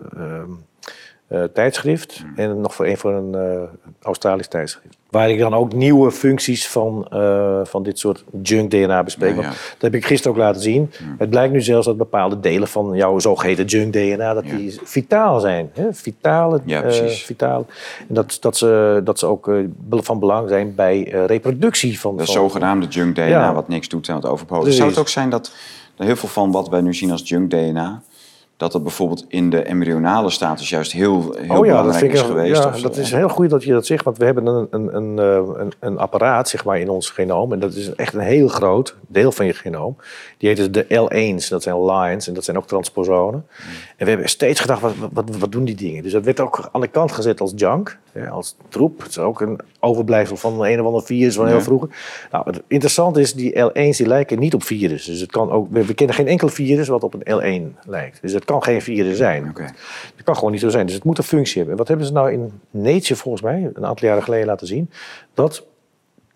[1.30, 2.24] eh, tijdschrift.
[2.36, 3.62] En nog voor een voor een eh,
[4.02, 4.98] Australisch tijdschrift.
[5.10, 9.30] Waar ik dan ook nieuwe functies van, eh, van dit soort junk DNA bespreek.
[9.30, 9.54] Ja, Want ja.
[9.54, 10.92] Dat heb ik gisteren ook laten zien.
[11.18, 14.34] Het blijkt nu zelfs dat bepaalde delen van jouw zogeheten junk DNA...
[14.34, 14.56] dat Ja.
[14.56, 15.70] die vitaal zijn.
[15.74, 15.94] Hè?
[15.94, 17.24] Vitale, Ja, precies.
[17.24, 17.66] vitale.
[18.08, 19.52] En dat, dat, ze, dat ze ook
[19.90, 22.18] van belang zijn bij reproductie van...
[22.18, 24.60] De van- zogenaamde junk DNA, wat niks doet en wat overpoot.
[24.60, 24.78] Precies.
[24.78, 25.54] Zou het ook zijn dat
[25.98, 28.02] heel veel van wat wij nu zien als junk DNA...
[28.60, 32.28] dat dat bijvoorbeeld in de embryonale status juist heel, heel oh ja, belangrijk dat is
[32.28, 32.64] geweest?
[32.64, 35.20] Ja, dat is heel goed dat je dat zegt, want we hebben een, een, een,
[35.20, 37.54] eh, een, een apparaat zeg maar, in ons genoom.
[37.54, 39.96] En dat is echt een heel groot deel van je genoom.
[40.38, 43.46] Die heet dus de L1's, dat zijn lines en dat zijn ook transposonen.
[43.98, 46.04] En we hebben steeds gedacht, wat, wat, wat doen die dingen?
[46.04, 49.00] Dus dat werd ook aan de kant gezet als junk, hè, als troep.
[49.02, 51.62] Het is ook een overblijfsel van een of ander virus van heel Ja.
[51.62, 51.90] vroeger.
[52.32, 55.06] Nou, het interessante is, die L1's die lijken niet op virus.
[55.06, 57.42] Dus het kan ook, we, we kennen geen enkel virus wat op een
[57.74, 58.22] L1 lijkt.
[58.22, 59.50] Dus het kan geen virus zijn.
[59.50, 59.64] Oké.
[60.16, 60.86] Dat kan gewoon niet zo zijn.
[60.86, 61.72] Dus het moet een functie hebben.
[61.72, 64.90] En wat hebben ze nou in Nature volgens mij een aantal jaren geleden laten zien?
[65.34, 65.66] Dat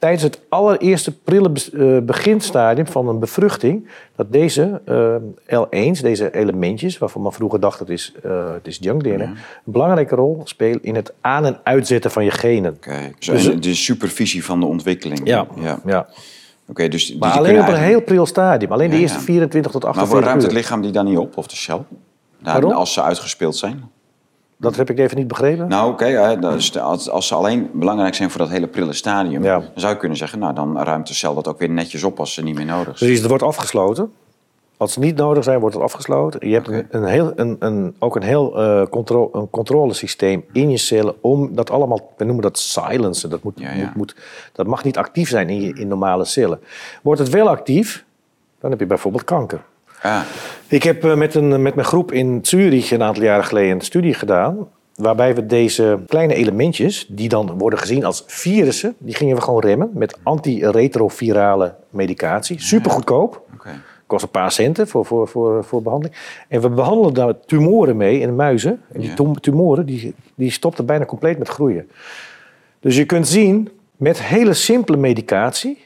[0.03, 6.97] tijdens het allereerste prille eh, beginstadium van een bevruchting, dat deze eh, L1's, deze elementjes,
[6.97, 10.83] waarvan men vroeger dacht het is, eh het is junk DNA, een belangrijke rol spelen
[10.83, 12.77] in het aan- en uitzetten van je genen.
[13.19, 15.21] Dus het- de supervisie van de ontwikkeling.
[15.27, 15.79] Ja, ja.
[15.85, 16.07] ja.
[16.67, 18.71] Oké, dus Maar alleen op een heel pril stadium.
[18.71, 19.23] Alleen de eerste ja.
[19.23, 20.47] 24 tot Maar 48 waar ruimt uur.
[20.49, 21.85] het lichaam die dan niet op, of de cel?
[22.39, 22.71] Daar, Waarom?
[22.71, 23.89] als ze uitgespeeld zijn?
[24.63, 25.67] Dat heb ik even niet begrepen.
[25.67, 26.37] Nou, oké,
[26.81, 29.59] als, als ze alleen belangrijk zijn voor dat hele prille stadium, Ja.
[29.59, 32.19] dan zou je kunnen zeggen, nou, dan ruimt de cel dat ook weer netjes op
[32.19, 32.95] als ze niet meer nodig zijn.
[32.95, 34.11] Precies, het wordt afgesloten.
[34.77, 36.47] Als ze niet nodig zijn, wordt het afgesloten.
[36.49, 38.51] Je hebt een, heel, een, een, ook een heel
[38.89, 43.29] contro een controlesysteem in je cellen om dat allemaal, we noemen dat silencen.
[43.29, 43.83] Dat, moet, Ja, ja.
[43.85, 44.15] Moet, moet,
[44.53, 46.59] dat mag niet actief zijn in, je, in normale cellen.
[47.01, 48.05] Wordt het wel actief,
[48.59, 49.61] dan heb je bijvoorbeeld kanker.
[50.03, 50.21] Ah,
[50.67, 53.81] Ik heb eh, met, een, met mijn groep in Zurich een aantal jaren geleden een
[53.81, 54.67] studie gedaan.
[54.95, 59.61] Waarbij we deze kleine elementjes, die dan worden gezien als virussen, die gingen we gewoon
[59.61, 62.61] remmen met antiretrovirale medicatie.
[62.61, 63.41] Super goedkoop.
[64.07, 66.17] Kost een paar centen voor, voor, voor, voor behandeling.
[66.47, 68.81] En we behandelen daar tumoren mee in muizen.
[68.91, 71.89] En die tumoren die, die stopten bijna compleet met groeien.
[72.79, 75.85] Dus je kunt zien, met hele simpele medicatie,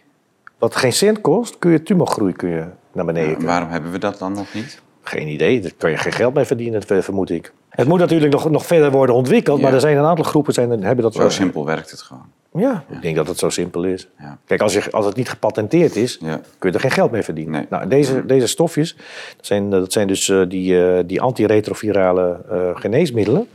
[0.57, 2.63] wat geen cent kost, kun je tumorgroei kun je
[2.98, 4.82] naar beneden waarom hebben we dat dan nog niet?
[5.02, 7.54] Geen idee, daar kan je geen geld mee verdienen, ver- vermoed ik.
[7.70, 9.64] Het moet natuurlijk nog, nog verder worden ontwikkeld, Ja.
[9.64, 12.26] maar er zijn een aantal groepen zijn, hebben dat Zo simpel werkt het gewoon.
[12.54, 14.08] Ja, ik denk dat het zo simpel is.
[14.20, 14.38] Ja.
[14.45, 16.39] Kijk, als, je, als het niet gepatenteerd is, Ja.
[16.58, 17.52] kun je er geen geld mee verdienen.
[17.54, 17.66] Nee.
[17.70, 18.95] Nou, deze, deze stofjes,
[19.38, 23.48] dat zijn, dat zijn dus eh, die, eh, die antiretrovirale eh, geneesmiddelen.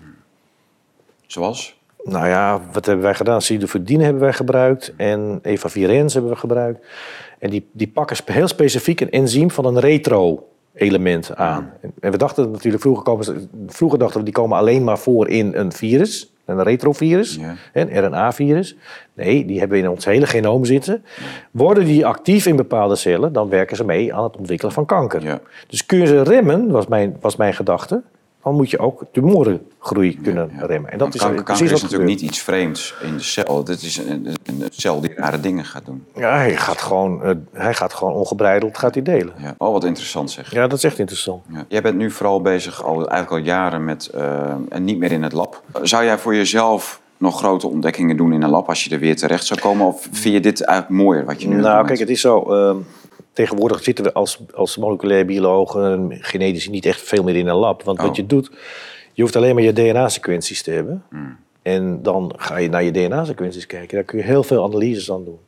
[1.26, 1.80] Zoals?
[2.04, 3.42] Nou ja, wat hebben wij gedaan?
[3.42, 6.86] Sidofudine hebben wij gebruikt en efavirenz hebben we gebruikt.
[7.42, 11.72] En die, die pakken heel specifiek een enzym van een retro-element aan.
[12.00, 15.54] En we dachten natuurlijk, vroeger, komen vroeger dachten we die komen alleen maar voor in
[15.54, 17.54] een virus, een retrovirus, Ja.
[17.72, 18.76] een RNA-virus.
[19.14, 21.04] Nee, die hebben we in ons hele genoom zitten.
[21.50, 25.22] Worden die actief in bepaalde cellen, dan werken ze mee aan het ontwikkelen van kanker.
[25.22, 25.40] Ja.
[25.66, 28.02] Dus kun je ze remmen, was mijn, was mijn gedachte,
[28.42, 30.90] dan moet je ook tumorengroei kunnen remmen.
[30.90, 33.64] En dat is kanker, kanker is natuurlijk niet iets vreemds in de cel.
[33.64, 34.36] Dit is een,
[34.70, 36.04] cel die rare dingen gaat doen.
[36.14, 39.34] Ja, hij gaat gewoon, eh, hij gaat gewoon ongebreideld gaat hij delen.
[39.38, 39.54] Ja.
[39.58, 40.52] Oh, wat interessant zeg.
[40.52, 41.42] Ja, dat is echt interessant.
[41.52, 41.64] Ja.
[41.68, 45.22] Jij bent nu vooral bezig, al, eigenlijk al jaren, met eh, en niet meer in
[45.22, 45.62] het lab.
[45.82, 49.16] Zou jij voor jezelf nog grote ontdekkingen doen in een lab als je er weer
[49.16, 49.86] terecht zou komen?
[49.86, 52.42] Of vind je dit eigenlijk mooier wat je nu het Nou, kijk, het is zo.
[52.42, 52.76] ehm,
[53.32, 57.56] tegenwoordig zitten we als, als moleculair biologen, en genetici, niet echt veel meer in een
[57.56, 57.82] lab.
[57.82, 58.04] Want Oh.
[58.06, 58.50] wat je doet,
[59.12, 61.04] je hoeft alleen maar je DNA-sequenties te hebben.
[61.10, 61.36] Hmm.
[61.62, 63.94] En dan ga je naar je DNA-sequenties kijken.
[63.94, 65.38] Daar kun je heel veel analyses aan doen.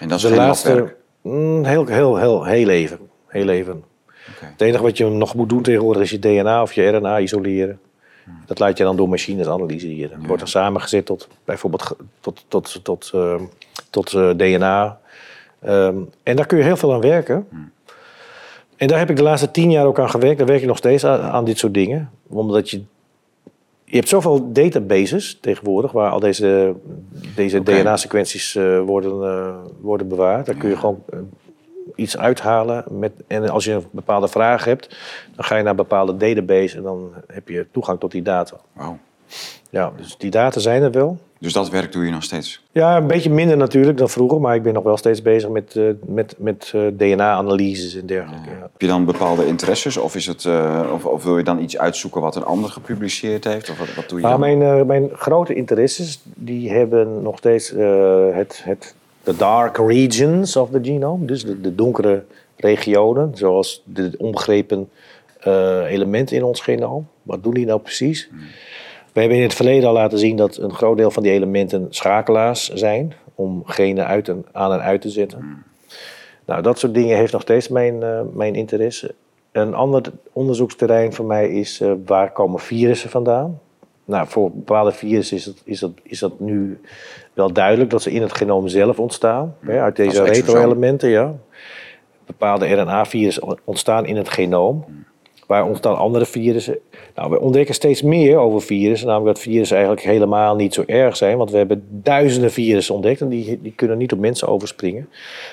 [0.00, 2.98] En dat is de laatste, mm, heel, heel, heel, heel even.
[3.26, 3.84] Heel even.
[4.40, 7.80] Het enige wat je nog moet doen tegenwoordig is je DNA of je RNA isoleren.
[8.46, 10.16] Dat laat je dan door machines analyseren.
[10.18, 13.42] Het wordt dan samengezet tot bijvoorbeeld tot, tot, tot, ehm,
[13.90, 15.00] tot eh, DNA.
[15.64, 17.48] Ehm, en daar kun je heel veel aan werken.
[18.76, 20.38] En daar heb ik de laatste tien jaar ook aan gewerkt.
[20.38, 22.10] Daar werk ik nog steeds aan, aan dit soort dingen.
[22.28, 22.82] Omdat je...
[23.84, 26.74] Je hebt zoveel databases tegenwoordig waar al deze,
[27.34, 27.62] deze.
[27.62, 30.46] DNA-sequenties eh, worden, eh, worden bewaard.
[30.46, 31.18] Daar kun je gewoon eh,
[31.94, 32.84] iets uithalen.
[32.90, 34.96] Met, en als je een bepaalde vraag hebt,
[35.34, 38.56] dan ga je naar een bepaalde database en dan heb je toegang tot die data.
[38.72, 38.98] Wauw.
[39.70, 41.18] Ja, dus die data zijn er wel.
[41.38, 42.62] Dus dat werk doe je nog steeds?
[42.72, 45.76] Ja, een beetje minder natuurlijk dan vroeger, maar ik ben nog wel steeds bezig met,
[45.76, 48.50] eh, met, met eh, DNA-analyses en dergelijke.
[48.50, 48.60] Ja.
[48.60, 49.96] Heb je dan bepaalde interesses?
[49.96, 53.44] Of, is het, eh, of, of wil je dan iets uitzoeken wat een ander gepubliceerd
[53.44, 53.70] heeft?
[53.70, 57.70] Of wat, wat doe je Nou, mijn, mijn grote interesses die hebben nog steeds
[58.32, 62.24] het, het the dark regions of the genome, dus de, de donkere
[62.56, 64.88] regionen, zoals de onbegrepen
[65.88, 67.06] elementen in ons genoom.
[67.22, 68.30] Wat doen die nou precies?
[69.14, 71.86] We hebben in het verleden al laten zien dat een groot deel van die elementen
[71.90, 75.64] schakelaars zijn om genen uit en, aan en uit te zetten.
[76.44, 79.14] Nou, dat soort dingen heeft nog steeds mijn, uh, mijn interesse.
[79.52, 80.02] Een ander
[80.32, 83.60] onderzoeksterrein voor mij is uh, waar komen virussen vandaan?
[84.04, 86.80] Nou, voor bepaalde virussen is, het, is, dat, is dat nu
[87.32, 89.56] wel duidelijk dat ze in het genoom zelf ontstaan.
[89.60, 91.34] Hè, uit deze retro-elementen, ja.
[92.26, 94.84] Bepaalde RNA-virussen ontstaan in het genoom.
[95.46, 96.78] Waar ontstaan andere virussen?
[97.14, 99.08] Nou, we ontdekken steeds meer over virussen.
[99.08, 101.36] Namelijk dat virussen eigenlijk helemaal niet zo erg zijn.
[101.36, 103.20] Want we hebben duizenden virussen ontdekt.
[103.20, 105.08] En die, die kunnen niet op mensen overspringen.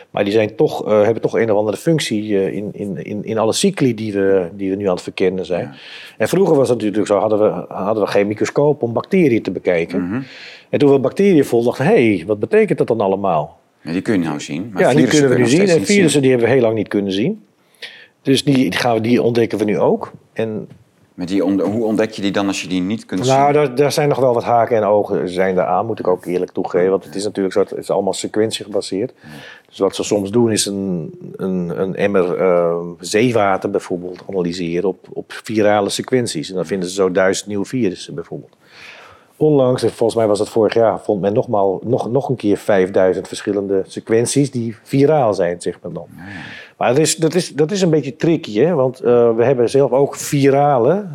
[0.10, 3.24] Maar die zijn toch, uh, hebben toch een of andere functie uh, in, in, in,
[3.26, 5.66] in alle cycli die we, die we nu aan het verkennen zijn.
[5.66, 5.74] Ja.
[6.18, 9.52] En vroeger was het natuurlijk zo, hadden we, hadden we geen microscoop om bacteriën te
[9.52, 10.02] bekijken.
[10.02, 10.24] Mm -hmm.
[10.70, 13.60] En toen we bacteriën vonden, dachten hé, hey, wat betekent dat dan allemaal?
[13.82, 14.70] Ja, die kun je nou zien.
[14.74, 15.60] Maar ja, die kunnen we nu zien.
[15.60, 16.22] En virussen zien.
[16.22, 17.42] die hebben we heel lang niet kunnen zien.
[18.22, 20.12] Dus die, gaan we, die ontdekken we nu ook.
[20.34, 20.68] En
[21.14, 23.42] met die hoe ontdek je die dan als je die niet kunt nou, zien?
[23.42, 26.08] Nou, daar, daar, zijn nog wel wat haken en ogen zijn daar aan, moet ik
[26.08, 26.90] ook eerlijk toegeven.
[26.90, 29.14] Want het is natuurlijk zo, het is allemaal sequentie gebaseerd.
[29.70, 35.08] Dus wat ze soms doen is een, een, een emmer uh, zeewater bijvoorbeeld analyseren op,
[35.14, 36.50] op virale sequenties.
[36.50, 38.56] En dan vinden ze zo duizend nieuwe virussen bijvoorbeeld.
[39.42, 43.28] Onlangs, volgens mij was dat vorig jaar, vond men nogmaal, nog, nog een keer 5000
[43.28, 46.08] verschillende sequenties die viraal zijn, zegt men dan.
[46.78, 48.74] Maar dat is, dat is, dat is een beetje tricky, hè?
[48.74, 51.06] want uh, we hebben zelf ook virale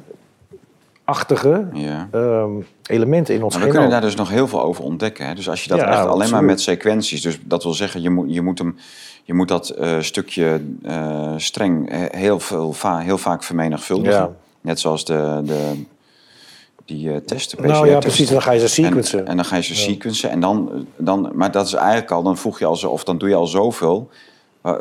[1.05, 2.09] achtige ja.
[2.12, 5.27] um, elementen in ons maar We kunnen daar dus nog heel veel over ontdekken.
[5.27, 5.35] Hè?
[5.35, 8.11] Dus als je dat ja, echt alleen maar met sequenties, dus dat wil zeggen, je
[8.11, 8.77] moet, je moet, hem,
[9.24, 14.12] je moet dat uh, stukje uh, streng heel, veel, va heel vaak vermenigvuldigen.
[14.12, 14.33] Ja.
[14.61, 15.85] Net zoals de, de
[16.87, 17.66] die uh, testen.
[17.66, 18.28] Nou ja, precies.
[18.28, 19.18] Dan ga je ze sequencen.
[19.18, 19.80] En, en dan ga je ze ja.
[19.80, 20.30] sequencen.
[20.30, 23.18] En dan, dan, maar dat is eigenlijk al, dan voeg je al zo, of dan
[23.18, 24.11] doe je al zoveel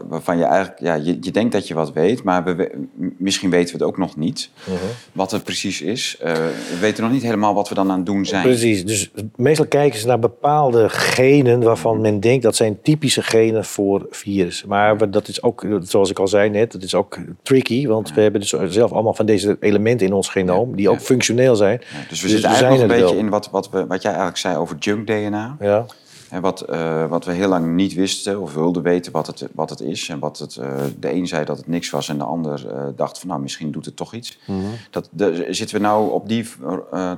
[0.07, 3.77] waarvan je eigenlijk, ja, je, je denkt dat je wat weet, maar we, misschien weten
[3.77, 4.73] we het ook nog niet, -huh.
[5.11, 6.17] wat het precies is.
[6.23, 8.43] Uh, we weten nog niet helemaal wat we dan aan het doen zijn.
[8.43, 13.65] Precies, dus meestal kijken ze naar bepaalde genen waarvan men denkt dat zijn typische genen
[13.65, 14.69] voor virussen.
[14.69, 18.15] Maar dat is ook, zoals ik al zei net, dat is ook tricky, want ja.
[18.15, 21.77] we hebben dus zelf allemaal van deze elementen in ons genoom, die ook functioneel zijn.
[22.09, 24.39] dus we dus zitten eigenlijk nog een beetje in wat, wat, we, wat jij eigenlijk
[24.39, 25.57] zei over junk DNA.
[25.59, 25.85] Ja.
[26.29, 29.69] En wat, uh, wat we heel lang niet wisten of wilden weten wat het, wat
[29.69, 30.09] het is.
[30.09, 32.87] En wat het, uh, de een zei dat het niks was en de ander uh,
[32.95, 34.37] dacht van nou misschien doet het toch iets.
[34.45, 34.71] Mm -hmm.
[34.89, 36.45] dat, de, zitten we nou op die,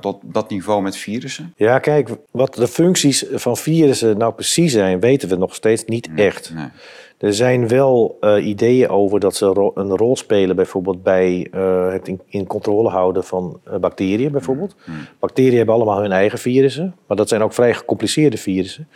[0.00, 1.54] tot dat niveau met virussen?
[1.56, 6.12] Ja, kijk, wat de functies van virussen nou precies zijn, weten we nog steeds niet
[6.12, 6.54] nee, echt.
[6.54, 6.68] Nee.
[7.18, 11.92] Er zijn wel uh, ideeën over dat ze ro een rol spelen, bijvoorbeeld bij uh,
[11.92, 14.32] het in, in, controle houden van uh, bacteriën.
[14.32, 14.74] Bijvoorbeeld.
[14.86, 14.94] Mm.
[15.18, 18.88] Bacteriën hebben allemaal hun eigen virussen, maar dat zijn ook vrij gecompliceerde virussen.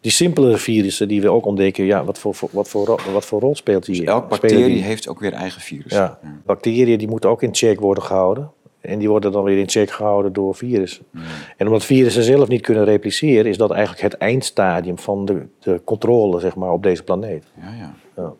[0.00, 3.54] Die simpele virussen die we ook ontdekken, ja, wat, voor, wat, voor, wat voor rol
[3.54, 3.96] speelt die?
[3.96, 4.82] Dus elke bacterie die?
[4.82, 5.92] heeft ook weer eigen virus.
[5.92, 6.18] Ja.
[6.22, 6.40] ja.
[6.46, 8.50] Bacteriën die moeten ook in check worden gehouden.
[8.80, 11.04] En die worden dan weer in check gehouden door virussen.
[11.10, 11.22] Mm.
[11.56, 15.80] En omdat virussen zelf niet kunnen repliceren, is dat eigenlijk het eindstadium van de, de
[15.84, 17.44] controle zeg maar, op deze planeet.
[17.60, 17.94] Ja, ja.
[18.16, 18.32] ja.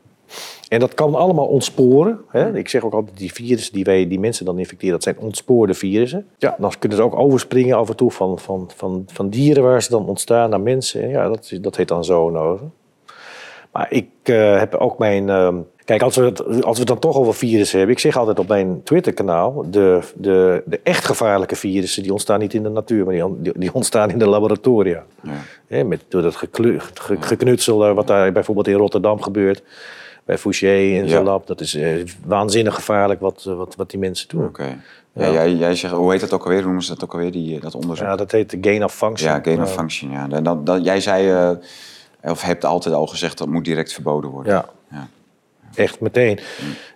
[0.69, 2.21] En dat kan allemaal ontsporen.
[2.29, 2.57] Hè?
[2.57, 5.75] Ik zeg ook altijd, die virussen die, wij, die mensen dan infecteren, dat zijn ontspoorde
[5.75, 6.27] virussen.
[6.39, 9.83] Ja, dan kunnen ze ook overspringen af en toe van, van, van, van dieren waar
[9.83, 11.09] ze dan ontstaan naar mensen.
[11.09, 12.73] Ja, dat, dat heet dan zoonosen.
[13.73, 15.29] Maar ik uh, heb ook mijn...
[15.29, 15.55] Uh,
[15.91, 17.97] Kijk, als we, het, als we dan toch over virussen hebben.
[17.97, 19.65] Ik zeg altijd op mijn Twitter-kanaal.
[19.71, 23.75] De, de, de echt gevaarlijke virussen die ontstaan niet in de natuur, maar die, die
[23.75, 25.05] ontstaan in de laboratoria.
[25.69, 25.85] Ja.
[25.85, 29.63] Met, door dat geklu, ge, geknutsel wat daar bijvoorbeeld in Rotterdam gebeurt.
[30.25, 31.47] Bij Fouché in zijn lab.
[31.47, 34.45] Dat is uh, waanzinnig gevaarlijk wat, wat, wat die mensen doen.
[34.45, 34.79] Okay.
[35.13, 36.59] Ja, jij, jij zegt, hoe heet dat ook alweer?
[36.59, 38.07] Hoe noemen ze dat ook alweer, die, dat onderzoek?
[38.07, 39.33] Ja, dat heet de gain of function.
[39.33, 40.11] Ja, gain of function.
[40.11, 40.27] Ja.
[40.27, 44.53] Dat, dat, jij zei, uh, of hebt altijd al gezegd, dat moet direct verboden worden.
[44.53, 44.69] Ja.
[44.91, 45.09] ja.
[45.75, 46.39] Echt meteen.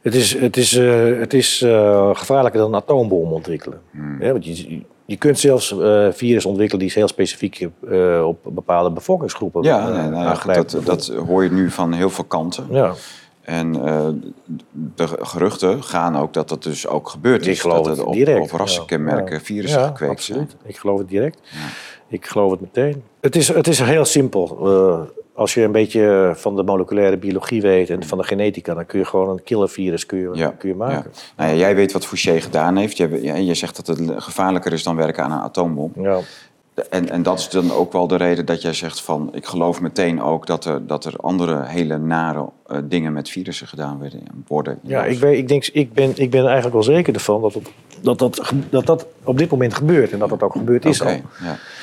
[0.02, 3.80] Het is, het is, uh, het is uh, gevaarlijker dan een atoombom ontwikkelen.
[3.90, 4.22] Mm.
[4.22, 7.68] Ja, want je, je kunt zelfs uh, virus ontwikkelen die heel specifiek
[8.24, 12.66] op bepaalde bevolkingsgroepen Ja, nee, nou, dat, dat hoor je nu van heel veel kanten.
[12.70, 12.92] Ja.
[13.40, 13.72] En
[14.94, 17.54] de geruchten gaan ook dat dat dus ook gebeurd is.
[17.54, 18.52] Ik geloof dat het op, direct.
[18.52, 19.40] op rassenkenmerken ja.
[19.40, 20.50] virussen ja, gekweekt absoluut.
[20.50, 20.62] zijn.
[20.64, 21.40] Ik geloof het direct.
[22.08, 23.02] Ik geloof het meteen.
[23.20, 24.58] Het is, het is heel simpel
[25.34, 28.98] als je een beetje van de moleculaire biologie weet en van de genetica, dan kun
[28.98, 30.48] je gewoon een killervirus kun je, ja.
[30.58, 31.10] kun je maken.
[31.14, 31.20] Ja.
[31.36, 32.96] Nou ja, jij weet wat Fouché gedaan heeft.
[32.96, 35.92] Je, je zegt dat het gevaarlijker is dan werken aan een atoombom.
[35.96, 36.18] Ja.
[36.90, 39.28] En, en dat is dan ook wel de reden dat jij zegt van...
[39.32, 43.66] ik geloof meteen ook dat er, dat er andere hele nare uh, dingen met virussen
[43.66, 44.22] gedaan worden.
[44.46, 47.54] worden ja, ik, weet, ik, denk, ik, ben, ik ben eigenlijk wel zeker ervan dat
[47.54, 47.70] het
[48.04, 51.08] dat, dat, dat dat op dit moment gebeurt en dat dat ook gebeurd is al.
[51.08, 51.22] ja.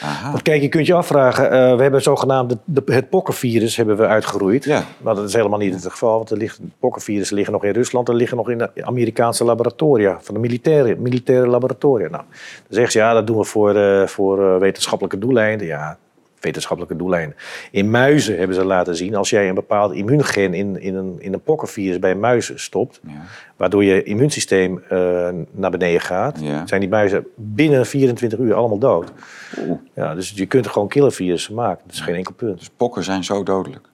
[0.01, 0.31] Aha.
[0.31, 3.97] Want kijk, je kunt je afvragen, eh, we hebben zogenaamd de, de- het pokkenvirus hebben
[3.97, 4.63] we uitgeroeid.
[4.63, 4.83] Ja.
[5.01, 8.07] Maar dat is helemaal niet het geval, want er liggen, pokkenvirussen liggen nog in Rusland,
[8.07, 12.07] er liggen nog in de Amerikaanse laboratoria, van de militaire, militaire laboratoria.
[12.09, 12.33] Nou, dan
[12.69, 15.67] zeggen ze, ja, dat doen we voor, eh, voor eh, wetenschappelijke doeleinden.
[15.67, 15.97] Ja,
[16.41, 17.35] wetenschappelijke doeleinden.
[17.71, 21.33] In muizen hebben ze laten zien, als jij een bepaald immuungen in, in, een, in
[21.33, 23.11] een pokkenvirus bij een muis stopt, Ja.
[23.55, 26.67] waardoor je immuunsysteem eh, naar beneden gaat, Ja.
[26.67, 29.11] zijn die muizen binnen 24 uur allemaal dood.
[29.59, 31.83] Oeh, Ja, dus je kunt er gewoon killervirussen maken.
[31.85, 32.57] Dat is geen enkel punt.
[32.57, 33.87] dus pokken zijn zo dodelijk.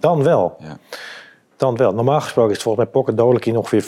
[0.00, 0.56] Dan wel.
[0.60, 0.78] Ja.
[1.56, 1.94] Dan wel.
[1.94, 3.84] Normaal gesproken is het volgens mij pokken dodelijk in ongeveer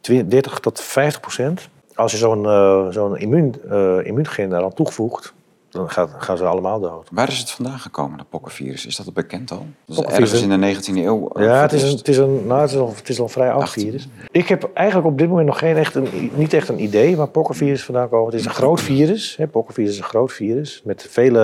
[0.00, 1.68] 20 30 tot 50 procent.
[1.94, 5.34] Als je zo'n eh, zo'n immuun, eh, immuungen eraan toevoegt,
[5.70, 7.08] dan gaat, gaan ze allemaal dood.
[7.12, 8.86] Waar is het vandaan gekomen, dat pokkenvirus?
[8.86, 9.66] Is dat al bekend al?
[9.86, 11.28] Dat is ergens in de 19e eeuw.
[11.28, 13.24] eh, Ja, het is, een, het, is een, nou, het, is al, het is al
[13.24, 13.82] een vrij oud 18.
[13.84, 14.08] virus.
[14.30, 17.28] Ik heb eigenlijk op dit moment nog geen echt een, niet echt een idee waar
[17.28, 18.26] pokkenvirus vandaan komen.
[18.30, 19.36] Het is een groot virus.
[19.36, 19.46] Hè.
[19.46, 21.40] Pokkenvirus is een groot virus met vele,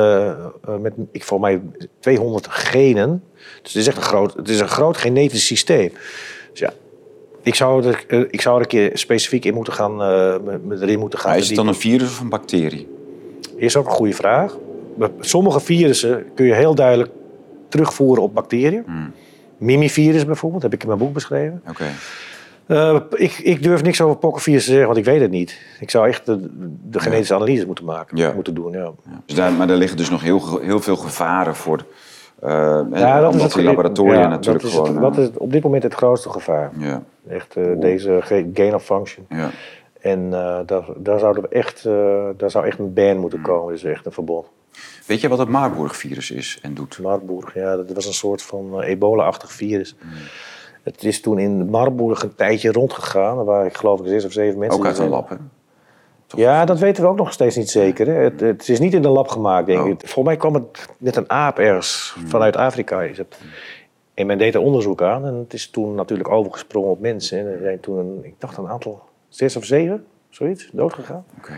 [0.65, 1.63] eh, met, ik volgens mij
[2.01, 3.23] 200 genen.
[3.63, 5.93] Dus het is echt een groot, het is een groot genetisch systeem.
[6.51, 6.73] Dus ja,
[7.43, 10.35] ik zou er, eh, ik zou er een keer specifiek in moeten gaan, eh,
[10.81, 11.31] erin moeten gaan.
[11.31, 12.93] Maar is het dan een virus of een bacterie?
[13.57, 14.57] Is ook een goede vraag.
[15.21, 17.11] Sommige virussen kun je heel duidelijk
[17.69, 18.83] terugvoeren op bacteriën.
[18.87, 19.13] Hmm.
[19.59, 21.63] Mimivirus bijvoorbeeld, heb ik in mijn boek beschreven.
[21.69, 21.85] Oké.
[22.67, 25.59] Eh, ik, ik durf niks over pokkenvirus te zeggen, want ik weet het niet.
[25.81, 26.49] Ik zou echt de,
[26.91, 28.33] de genetische analyse moeten maken, Ja.
[28.33, 28.73] moeten doen.
[28.73, 28.93] Ja.
[29.27, 31.85] Dus daar, maar er liggen dus nog heel, veel gevaren voor.
[32.41, 35.03] eh Ja, dat is het laboratoria natuurlijk dat is, het- gewoon.
[35.03, 36.71] dat eh, is op dit moment het grootste gevaar.
[36.79, 38.21] ja, Echt deze
[38.55, 39.27] gain of function.
[40.05, 43.49] En eh, daar, daar, zouden we echt, eh, daar zou echt een ban moeten Hmm.
[43.49, 44.47] komen, dus echt een verbod.
[45.07, 46.99] Weet je wat het Marburg-virus is en doet?
[46.99, 49.97] Marburg, ja, dat was een soort van eh, ebola-achtig virus.
[50.01, 50.11] Hmm.
[50.83, 54.59] Het is toen in Marburg een tijdje rondgegaan, waar ik geloof ik zes of zeven
[54.59, 54.79] mensen...
[54.79, 55.37] Ook uit een lab, hè?
[56.37, 58.07] Ja, dat weten we ook nog steeds niet zeker.
[58.07, 58.13] Hè.
[58.13, 59.89] Het, het is niet in de lab gemaakt, denk Oh.
[59.89, 59.99] ik.
[59.99, 63.03] Volgens mij kwam het net een aap ergens vanuit Afrika.
[63.03, 63.39] Is het.
[64.15, 67.39] En men deed er onderzoek aan en het is toen natuurlijk overgesprongen op mensen.
[67.39, 69.03] En er zijn toen, een, ik dacht een aantal,
[69.35, 71.25] zes of zeven, zoiets, doodgegaan.
[71.39, 71.51] Oké.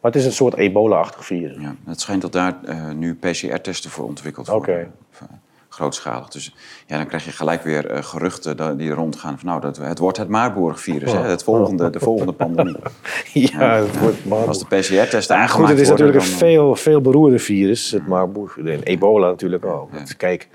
[0.00, 1.56] Maar het is een soort ebola-achtig virus.
[1.60, 1.74] Ja.
[1.84, 4.56] Het schijnt dat daar eh, nu PCR-testen voor ontwikkeld Oké.
[4.56, 4.92] worden.
[5.12, 5.26] Of, eh,
[5.68, 6.28] grootschalig.
[6.28, 6.54] Dus
[6.86, 10.18] ja, dan krijg je gelijk weer eh, geruchten die rondgaan van nou, dat, het wordt
[10.18, 11.12] het Marburg-virus?
[11.12, 12.76] Het volgende, de volgende pandemie.
[13.32, 14.48] Ja, het wordt Marburg.
[14.48, 18.06] Als de PCR-testen Ja, aangemaakt goed, het is natuurlijk een veel, veel beroerde virus, het
[18.06, 18.58] Marburg.
[18.58, 19.92] En ebola natuurlijk ook.
[19.92, 20.04] Ja.
[20.16, 20.48] Kijk,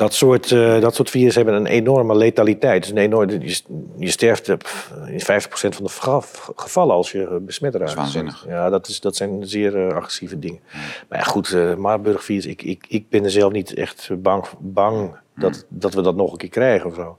[0.00, 2.82] dat soort, eh, dat soort virussen hebben een enorme letaliteit.
[2.82, 3.60] Dus een enorme, je,
[3.98, 4.56] je sterft eh,
[5.06, 6.20] in 50% van de
[6.56, 7.94] gevallen als je eh, besmet raakt.
[7.94, 8.44] waanzinnig.
[8.48, 10.60] Ja, dat, is, dat zijn zeer agressieve dingen.
[11.08, 15.16] Maar ja, goed, eh Marburg-virus, ik, ik, ik ben er zelf niet echt bang, bang
[15.36, 17.18] dat, dat we dat nog een keer krijgen of zo.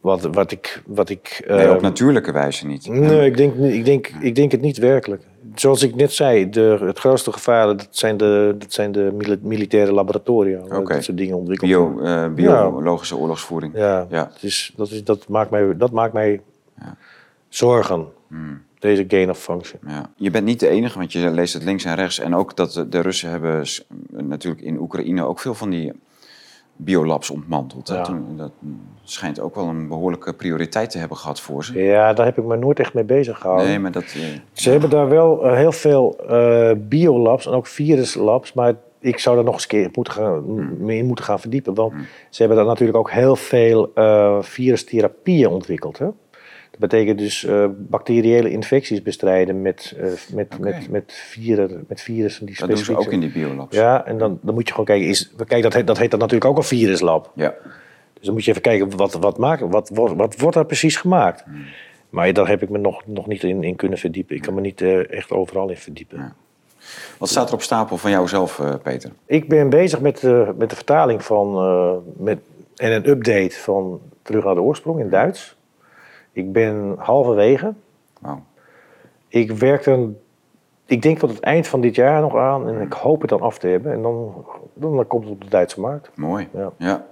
[0.00, 0.82] Wat, wat ik...
[0.86, 2.88] Wat ik Nee, op natuurlijke wijze niet.
[2.88, 5.22] Nee, ik denk, ik, denk, ik denk het niet werkelijk.
[5.54, 9.38] Zoals ik net zei, de, het grootste gevaar dat zijn de, dat zijn de mili-
[9.42, 10.60] militaire laboratoria.
[10.68, 12.24] Dat soort dingen ontwikkeld Bio, worden.
[12.24, 13.72] eh, biologische oorlogsvoering.
[13.76, 14.30] Ja, Ja.
[14.32, 16.40] Het is, dat, is, dat maakt mij, dat maakt mij
[16.80, 16.96] Ja.
[17.48, 18.06] zorgen.
[18.28, 18.62] Hmm.
[18.78, 19.80] Deze gain of function.
[19.86, 20.10] Ja.
[20.16, 22.18] Je bent niet de enige, want je leest het links en rechts.
[22.18, 23.64] En ook dat de, Russen hebben
[24.10, 25.92] natuurlijk in Oekraïne ook veel van die
[26.80, 27.88] biolabs ontmanteld.
[27.88, 27.94] hè.
[27.94, 28.02] Ja.
[28.02, 28.50] Toen, dat
[29.04, 31.82] schijnt ook wel een behoorlijke prioriteit te hebben gehad voor ze.
[31.82, 33.68] Ja, daar heb ik me nooit echt mee bezig gehouden.
[33.68, 34.02] Nee, maar dat...
[34.04, 34.20] eh,
[34.52, 39.36] Ze hebben daar wel eh, heel veel eh, biolabs en ook viruslabs, maar ik zou
[39.36, 40.76] daar nog eens een keer moeten gaan, Hmm.
[40.78, 41.74] mee moeten gaan verdiepen.
[41.74, 41.92] Want
[42.30, 43.92] ze hebben daar natuurlijk ook heel veel
[44.40, 45.98] virustherapieën ontwikkeld.
[45.98, 46.06] Hè?
[46.78, 52.46] Dat betekent dus eh, bacteriële infecties bestrijden met, eh, met, met, met, vieren, met virussen
[52.46, 53.76] die dat doen ze specifiek ook in die biolabs.
[53.76, 55.08] Ja, en dan, dan moet je gewoon kijken.
[55.08, 57.32] Is, kijk, dat heet, dat heet dan natuurlijk ook een viruslab.
[57.34, 57.54] Ja.
[58.12, 60.96] Dus dan moet je even kijken, wat, wat, maken, wat, wordt- wat wordt daar precies
[60.96, 61.42] gemaakt?
[61.44, 61.64] Hmm.
[62.10, 64.36] Maar daar heb ik me nog, nog niet in, in kunnen verdiepen.
[64.36, 66.18] Ik kan me niet eh, echt overal in verdiepen.
[66.18, 66.34] Ja.
[67.18, 69.10] Wat staat er op stapel van jou zelf, eh, Peter?
[69.26, 70.22] Ik ben bezig met,
[70.56, 72.38] met de vertaling van, met,
[72.76, 75.56] en een update van Terug naar de Oorsprong in Duits.
[76.38, 77.74] Ik ben halverwege.
[79.28, 80.16] Ik werk dan,
[80.86, 83.40] ik denk tot het eind van dit jaar nog aan en ik hoop het dan
[83.40, 83.92] af te hebben.
[83.92, 86.10] En dan, dan, dan komt het op de Duitse markt.
[86.14, 86.48] Mooi.
[86.54, 86.72] Ja.
[86.76, 87.06] Ja.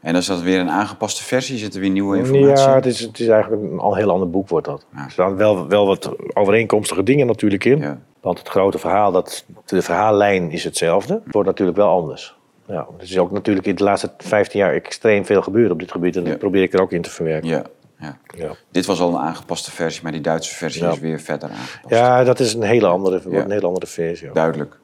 [0.00, 1.58] En dan is dat weer een aangepaste versie?
[1.58, 2.64] Zit er weer nieuwe informatie?
[2.64, 4.86] Ja, het is, het is eigenlijk een al heel ander boek wordt dat.
[4.94, 5.04] Ja.
[5.04, 7.78] Er staan wel, wel wat overeenkomstige dingen natuurlijk in.
[7.78, 7.98] Ja.
[8.20, 11.20] Want het grote verhaal, dat, de verhaallijn is hetzelfde.
[11.24, 12.38] Het wordt natuurlijk wel anders.
[12.66, 15.90] Ja, er is ook natuurlijk in de laatste 15 jaar extreem veel gebeurd op dit
[15.90, 16.16] gebied.
[16.16, 17.48] En dat probeer ik er ook in te verwerken.
[17.48, 17.64] Ja.
[18.00, 18.18] Ja.
[18.36, 18.52] Ja.
[18.70, 20.90] Dit was al een aangepaste versie, maar die Duitse versie Ja.
[20.90, 21.94] is weer verder aangepast.
[21.94, 23.44] ja, dat is een hele andere, Ja.
[23.44, 24.30] een hele andere versie.
[24.32, 24.78] Duidelijk.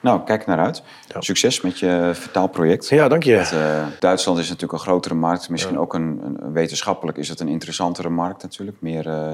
[0.00, 0.82] Nou, kijk naar uit.
[1.18, 2.88] Succes met je vertaalproject.
[2.88, 3.36] ja dank je.
[3.36, 5.48] Eh, Duitsland is natuurlijk een grotere markt.
[5.48, 8.76] Misschien ook een, een, wetenschappelijk is het een interessantere markt natuurlijk.
[8.80, 9.32] Meer, eh,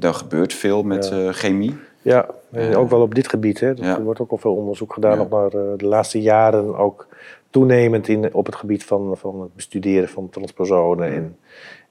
[0.00, 1.76] er, gebeurt veel met eh, chemie.
[2.02, 3.60] Ja, en ook wel op dit gebied.
[3.60, 3.82] Hè.
[3.82, 7.06] Er wordt ook al veel onderzoek gedaan op naar eh, de laatste jaren ook
[7.50, 11.36] toenemend in, op het gebied van, van het bestuderen van transpersonen en,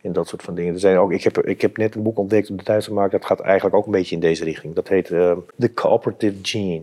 [0.02, 0.74] en dat soort van dingen.
[0.74, 3.12] Er zijn ook, ik, heb, ik heb net een boek ontdekt op de Duitse markt,
[3.12, 4.76] dat gaat eigenlijk ook een beetje in deze richting.
[4.76, 6.82] Dat heet eh, The Cooperative Gene.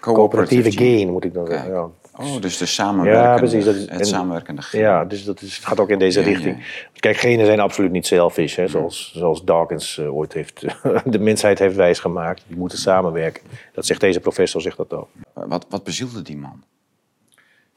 [0.00, 0.90] Coöperatieve gene.
[0.96, 1.56] gain, moet ik dan Kijk.
[1.56, 1.74] zeggen.
[1.74, 1.88] Ja.
[2.18, 4.80] Oh, dus de samenwerkende, Ja, precies, dat is- het en- samenwerkende gen.
[4.80, 6.56] Ja, dus dat is, het gaat ook in deze Ja, richting.
[6.58, 6.62] ja.
[7.00, 10.64] Kijk, genen zijn absoluut niet selfish, hè, zoals, zoals Dawkins eh, ooit heeft,
[11.04, 12.42] de mensheid heeft wijsgemaakt.
[12.46, 13.42] Die moeten samenwerken.
[13.72, 15.08] Dat zegt deze professor, zegt dat ook.
[15.32, 16.62] Wat, wat bezielde die man?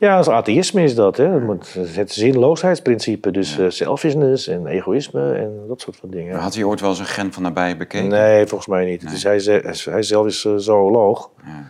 [0.03, 1.17] Ja, als atheïsme is dat.
[1.17, 1.39] Hè.
[1.77, 6.39] Het zinloosheidsprincipe, dus eh, selfishness en egoïsme en dat soort van dingen.
[6.39, 8.07] Had hij ooit wel eens een gen van nabij bekeken?
[8.07, 9.03] Nee, volgens mij niet.
[9.03, 9.39] Is, hij,
[9.93, 11.29] hij zelf is eh, zooloog.
[11.45, 11.65] Ja.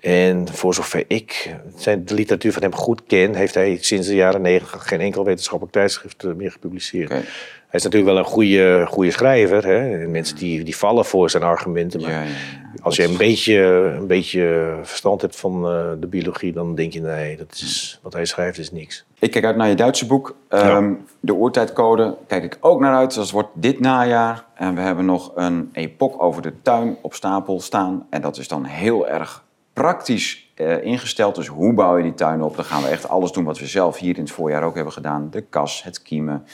[0.00, 4.14] En voor zover ik zijn, de literatuur van hem goed ken, heeft hij sinds de
[4.14, 7.10] jaren negentig geen enkel wetenschappelijk tijdschrift eh, meer gepubliceerd.
[7.10, 9.66] Hij is natuurlijk wel een goede, goede schrijver.
[9.66, 10.02] Hè?
[10.02, 12.00] En Mensen die, die vallen voor zijn argumenten.
[12.00, 12.82] Maar Ja, ja, ja.
[12.82, 13.56] als je een beetje,
[13.98, 18.12] een beetje verstand hebt van eh, de biologie, dan denk je nee, dat is, wat
[18.12, 19.04] hij schrijft is niks.
[19.18, 20.36] Ik kijk uit naar je Duitse boek.
[20.48, 23.14] Ehm, De oertijdcode kijk ik ook naar uit.
[23.14, 24.44] Dat wordt dit najaar.
[24.54, 28.06] En we hebben nog een epok over de tuin op stapel staan.
[28.10, 31.34] En dat is dan heel erg praktisch eh, ingesteld.
[31.34, 32.56] Dus hoe bouw je die tuin op?
[32.56, 34.92] Dan gaan we echt alles doen wat we zelf hier in het voorjaar ook hebben
[34.92, 35.30] gedaan.
[35.30, 36.46] De kas, het kiemen,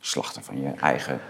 [0.00, 1.20] slachten van je eigen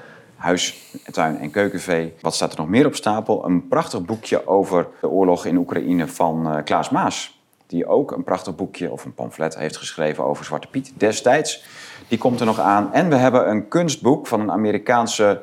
[0.41, 2.15] huis, tuin en keukenvee.
[2.21, 3.45] Wat staat er nog meer op stapel?
[3.45, 7.39] Een prachtig boekje over de oorlog in Oekraïne van eh, Klaas Maas.
[7.67, 11.65] Die ook een prachtig boekje of een pamflet heeft geschreven over Zwarte Piet destijds.
[12.09, 12.93] Die komt er nog aan.
[12.93, 15.43] En we hebben een kunstboek van een Amerikaanse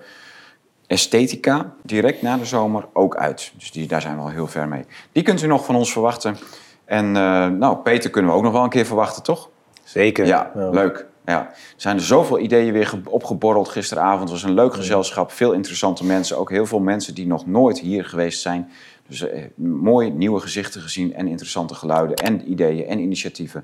[0.87, 1.73] esthetica.
[1.83, 3.51] Direct na de zomer ook uit.
[3.57, 4.85] Dus die, daar zijn we al heel ver mee.
[5.11, 6.37] Die kunt u nog van ons verwachten.
[6.85, 9.49] En eh, nou, Peter kunnen we ook nog wel een keer verwachten, toch?
[9.83, 10.25] Zeker.
[10.25, 11.05] Ja, leuk.
[11.25, 11.39] Ja.
[11.49, 14.21] Er zijn er zoveel ideeën weer ge- opgeborreld gisteravond.
[14.21, 16.37] Het was een leuk gezelschap, veel interessante mensen.
[16.37, 18.71] Ook heel veel mensen die nog nooit hier geweest zijn.
[19.07, 23.63] Dus eh, mooi nieuwe gezichten gezien en interessante geluiden en ideeën en initiatieven.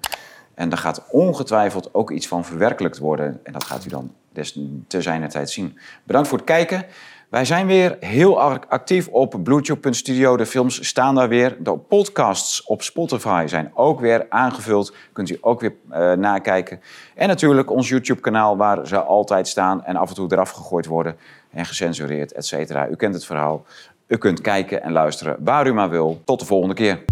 [0.53, 3.39] En daar gaat ongetwijfeld ook iets van verwerkelijkt worden.
[3.43, 5.77] En dat gaat u dan des te zijner tijd zien.
[6.03, 6.85] Bedankt voor het kijken.
[7.33, 10.37] Wij zijn weer heel ac- actief op bluetooth.studio.
[10.37, 11.55] De films staan daar weer.
[11.59, 14.95] De podcasts op Spotify zijn ook weer aangevuld.
[15.13, 16.81] Kunt u ook weer eh, nakijken.
[17.15, 21.15] En natuurlijk ons YouTube-kanaal waar ze altijd staan en af en toe eraf gegooid worden
[21.51, 22.87] en gecensureerd, et cetera.
[22.87, 23.65] U kent het verhaal.
[24.07, 26.21] U kunt kijken en luisteren waar u maar wil.
[26.25, 27.03] Tot de volgende keer.